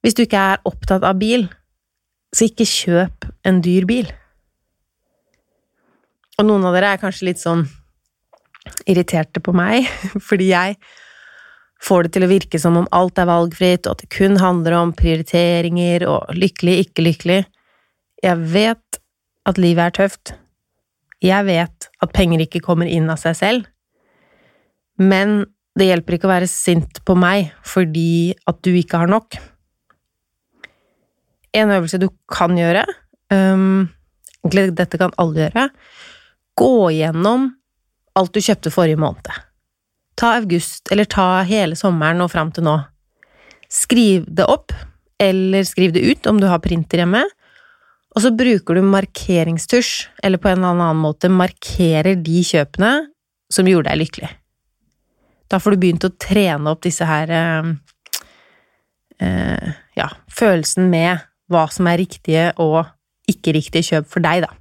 Hvis 0.05 0.15
du 0.15 0.23
ikke 0.23 0.43
er 0.53 0.61
opptatt 0.69 1.03
av 1.03 1.17
bil, 1.19 1.47
så 2.35 2.47
ikke 2.47 2.67
kjøp 2.67 3.27
en 3.47 3.59
dyr 3.65 3.87
bil. 3.89 4.09
Og 6.39 6.47
noen 6.47 6.63
av 6.69 6.77
dere 6.77 6.93
er 6.93 7.01
kanskje 7.01 7.31
litt 7.31 7.41
sånn 7.41 7.65
irriterte 8.87 9.41
på 9.43 9.53
meg, 9.55 9.89
fordi 10.27 10.51
jeg 10.53 10.77
får 11.83 12.05
det 12.05 12.13
til 12.15 12.25
å 12.25 12.31
virke 12.31 12.59
som 12.61 12.77
om 12.79 12.87
alt 12.95 13.19
er 13.19 13.29
valgfritt, 13.29 13.87
og 13.87 13.95
at 13.95 14.03
det 14.03 14.11
kun 14.13 14.39
handler 14.39 14.77
om 14.79 14.93
prioriteringer 14.95 16.05
og 16.07 16.31
lykkelig, 16.35 16.77
ikke 16.85 17.05
lykkelig. 17.07 17.41
Jeg 18.23 18.51
vet 18.53 19.01
at 19.47 19.59
livet 19.61 19.89
er 19.89 19.95
tøft. 19.95 20.33
Jeg 21.23 21.45
vet 21.49 21.89
at 21.99 22.15
penger 22.15 22.45
ikke 22.45 22.61
kommer 22.63 22.87
inn 22.87 23.09
av 23.11 23.19
seg 23.19 23.35
selv. 23.37 23.69
Men 24.99 25.43
det 25.79 25.89
hjelper 25.89 26.15
ikke 26.15 26.27
å 26.27 26.33
være 26.33 26.49
sint 26.51 27.01
på 27.07 27.15
meg 27.19 27.53
fordi 27.67 28.35
at 28.49 28.59
du 28.65 28.71
ikke 28.75 29.03
har 29.03 29.11
nok. 29.11 29.37
En 31.55 31.71
øvelse 31.73 31.99
du 32.01 32.09
kan 32.29 32.53
gjøre, 32.57 32.83
um, 33.33 33.87
dette 34.43 34.99
kan 35.01 35.15
alle 35.17 35.47
gjøre, 35.47 35.69
gå 36.59 36.73
gjennom 36.93 37.49
alt 38.19 38.35
du 38.35 38.43
kjøpte 38.43 38.71
forrige 38.73 38.99
måned. 38.99 39.31
Ta 40.19 40.35
august, 40.37 40.91
eller 40.91 41.07
ta 41.09 41.41
hele 41.47 41.77
sommeren 41.79 42.21
og 42.21 42.31
fram 42.33 42.51
til 42.53 42.67
nå. 42.67 42.75
Skriv 43.71 44.27
det 44.27 44.45
opp, 44.49 44.73
eller 45.19 45.65
skriv 45.67 45.95
det 45.95 46.03
ut 46.05 46.27
om 46.29 46.39
du 46.41 46.47
har 46.51 46.61
printer 46.63 47.01
hjemme, 47.01 47.23
og 48.19 48.23
så 48.25 48.33
bruker 48.35 48.75
du 48.75 48.83
markeringstusj, 48.83 50.09
eller 50.27 50.41
på 50.43 50.49
en 50.51 50.57
eller 50.59 50.73
annen 50.75 50.97
måte 50.99 51.29
markerer 51.31 52.17
de 52.19 52.41
kjøpene 52.43 52.89
som 53.47 53.67
gjorde 53.69 53.93
deg 53.93 54.01
lykkelig. 54.01 54.31
Da 55.47 55.61
får 55.63 55.71
du 55.71 55.79
begynt 55.79 56.03
å 56.03 56.11
trene 56.19 56.73
opp 56.73 56.81
disse 56.83 57.07
her 57.07 57.31
eh, 57.31 57.69
eh, 59.23 59.69
ja, 59.95 60.09
følelsen 60.35 60.89
med 60.91 61.23
hva 61.47 61.63
som 61.71 61.87
er 61.87 62.01
riktige 62.03 62.49
og 62.59 62.81
ikke 63.31 63.55
riktige 63.55 63.87
kjøp 63.87 64.11
for 64.11 64.27
deg, 64.27 64.43
da. 64.43 64.51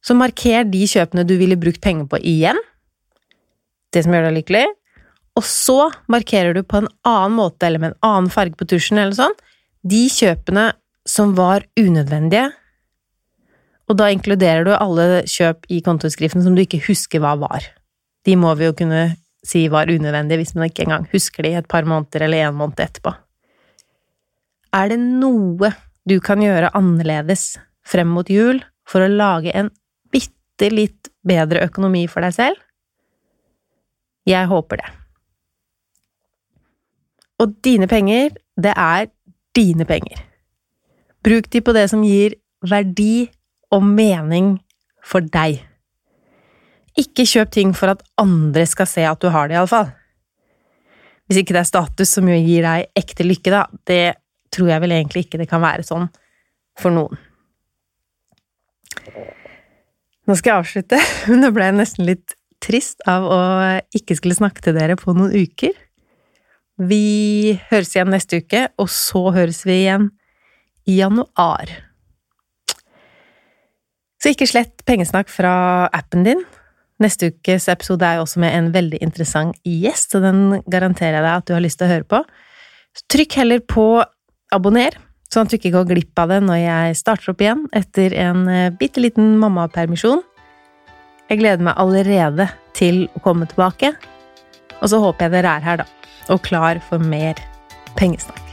Så 0.00 0.16
marker 0.16 0.64
de 0.64 0.80
kjøpene 0.88 1.26
du 1.28 1.36
ville 1.36 1.60
brukt 1.60 1.84
penger 1.84 2.08
på 2.08 2.22
igjen, 2.24 2.56
det 3.92 4.06
som 4.06 4.16
gjør 4.16 4.30
deg 4.30 4.38
lykkelig, 4.40 4.64
og 5.36 5.44
så 5.44 5.90
markerer 6.08 6.56
du 6.56 6.64
på 6.64 6.80
en 6.80 6.88
annen 7.04 7.36
måte 7.36 7.68
eller 7.68 7.84
med 7.84 7.92
en 7.92 8.10
annen 8.14 8.32
farge 8.32 8.56
på 8.56 8.70
tusjen 8.72 8.96
eller 8.96 9.12
sånn, 9.20 9.36
de 9.84 10.06
kjøpene 10.08 10.70
som 11.06 11.34
var 11.38 11.64
unødvendige, 11.78 12.50
og 13.86 13.98
da 14.00 14.08
inkluderer 14.10 14.66
du 14.66 14.72
alle 14.74 15.22
kjøp 15.30 15.68
i 15.70 15.78
kontoskriften 15.86 16.42
som 16.42 16.56
du 16.56 16.64
ikke 16.64 16.82
husker 16.88 17.22
hva 17.22 17.36
var. 17.38 17.62
De 18.26 18.34
må 18.38 18.50
vi 18.58 18.66
jo 18.66 18.74
kunne 18.74 19.14
si 19.46 19.68
var 19.70 19.90
unødvendige 19.90 20.40
hvis 20.40 20.56
man 20.56 20.66
ikke 20.70 20.86
engang 20.88 21.06
husker 21.12 21.46
de 21.46 21.54
et 21.54 21.68
par 21.70 21.86
måneder 21.86 22.26
eller 22.26 22.48
en 22.48 22.58
måned 22.58 22.82
etterpå. 22.82 23.14
Er 24.74 24.90
det 24.90 24.98
noe 24.98 25.70
du 26.06 26.18
kan 26.22 26.42
gjøre 26.42 26.72
annerledes 26.74 27.54
frem 27.86 28.10
mot 28.10 28.28
jul 28.30 28.58
for 28.86 29.04
å 29.04 29.10
lage 29.10 29.54
en 29.54 29.70
bitte 30.10 30.70
litt 30.72 31.12
bedre 31.26 31.62
økonomi 31.68 32.06
for 32.10 32.26
deg 32.26 32.34
selv? 32.34 32.62
Jeg 34.26 34.50
håper 34.50 34.82
det. 34.82 34.88
Og 37.38 37.52
dine 37.62 37.86
penger, 37.86 38.32
det 38.58 38.72
er 38.74 39.12
dine 39.54 39.86
penger. 39.86 40.18
Bruk 41.26 41.48
de 41.50 41.62
på 41.64 41.74
det 41.74 41.88
som 41.90 42.04
gir 42.06 42.36
verdi 42.66 43.26
og 43.74 43.82
mening 43.82 44.54
for 45.04 45.24
deg. 45.34 45.58
Ikke 46.96 47.26
kjøp 47.28 47.50
ting 47.52 47.72
for 47.76 47.92
at 47.92 48.04
andre 48.20 48.64
skal 48.68 48.88
se 48.88 49.04
at 49.04 49.20
du 49.20 49.28
har 49.34 49.50
det, 49.50 49.58
iallfall. 49.58 49.90
Hvis 51.26 51.42
ikke 51.42 51.56
det 51.56 51.64
er 51.64 51.68
status 51.68 52.14
som 52.14 52.28
gir 52.30 52.62
deg 52.62 52.86
ekte 52.96 53.26
lykke, 53.26 53.50
da, 53.52 53.64
det 53.90 54.16
tror 54.54 54.70
jeg 54.70 54.82
vel 54.84 54.94
egentlig 54.94 55.26
ikke 55.26 55.40
det 55.42 55.48
kan 55.50 55.64
være 55.64 55.84
sånn 55.86 56.06
for 56.78 56.94
noen. 56.94 57.18
Nå 60.26 60.34
skal 60.34 60.52
jeg 60.52 60.62
avslutte, 60.62 61.00
men 61.30 61.42
nå 61.42 61.52
ble 61.54 61.68
jeg 61.68 61.78
nesten 61.80 62.06
litt 62.08 62.36
trist 62.62 63.02
av 63.10 63.26
å 63.28 63.40
ikke 63.94 64.16
skulle 64.18 64.38
snakke 64.38 64.62
til 64.64 64.78
dere 64.78 64.96
på 64.98 65.14
noen 65.14 65.34
uker. 65.34 65.74
Vi 66.76 67.56
høres 67.70 67.94
igjen 67.94 68.12
neste 68.12 68.40
uke, 68.42 68.66
og 68.80 68.88
så 68.92 69.26
høres 69.34 69.62
vi 69.66 69.82
igjen 69.82 70.10
i 70.86 71.00
januar. 71.00 71.72
Så 74.22 74.32
ikke 74.32 74.48
slett 74.48 74.84
pengesnakk 74.88 75.30
fra 75.30 75.54
appen 75.94 76.24
din. 76.26 76.44
Neste 77.02 77.28
ukes 77.30 77.68
episode 77.68 78.06
er 78.06 78.18
jo 78.18 78.24
også 78.24 78.40
med 78.40 78.54
en 78.56 78.68
veldig 78.72 79.02
interessant 79.04 79.58
gjest, 79.68 80.14
så 80.14 80.22
den 80.24 80.62
garanterer 80.64 81.18
jeg 81.18 81.26
deg 81.26 81.32
at 81.34 81.48
du 81.48 81.52
har 81.56 81.64
lyst 81.64 81.80
til 81.80 81.88
å 81.88 81.92
høre 81.92 82.08
på. 82.08 82.22
Trykk 83.12 83.36
heller 83.42 83.60
på 83.60 83.84
abonner, 84.54 84.96
sånn 85.28 85.44
at 85.44 85.52
du 85.52 85.58
ikke 85.58 85.74
går 85.74 85.90
glipp 85.90 86.22
av 86.22 86.32
det 86.32 86.40
når 86.46 86.62
jeg 86.62 86.96
starter 87.02 87.34
opp 87.34 87.44
igjen 87.44 87.66
etter 87.76 88.16
en 88.16 88.46
eh, 88.48 88.72
bitte 88.72 89.02
liten 89.04 89.34
mammapermisjon. 89.42 90.24
Jeg 91.28 91.42
gleder 91.42 91.68
meg 91.68 91.76
allerede 91.82 92.48
til 92.78 93.04
å 93.18 93.22
komme 93.24 93.50
tilbake, 93.50 93.92
og 94.80 94.88
så 94.92 95.02
håper 95.02 95.26
jeg 95.26 95.36
dere 95.36 95.58
er 95.58 95.68
her, 95.68 95.84
da, 95.84 95.88
og 96.32 96.44
klar 96.46 96.80
for 96.88 97.02
mer 97.02 97.36
pengesnakk. 97.98 98.45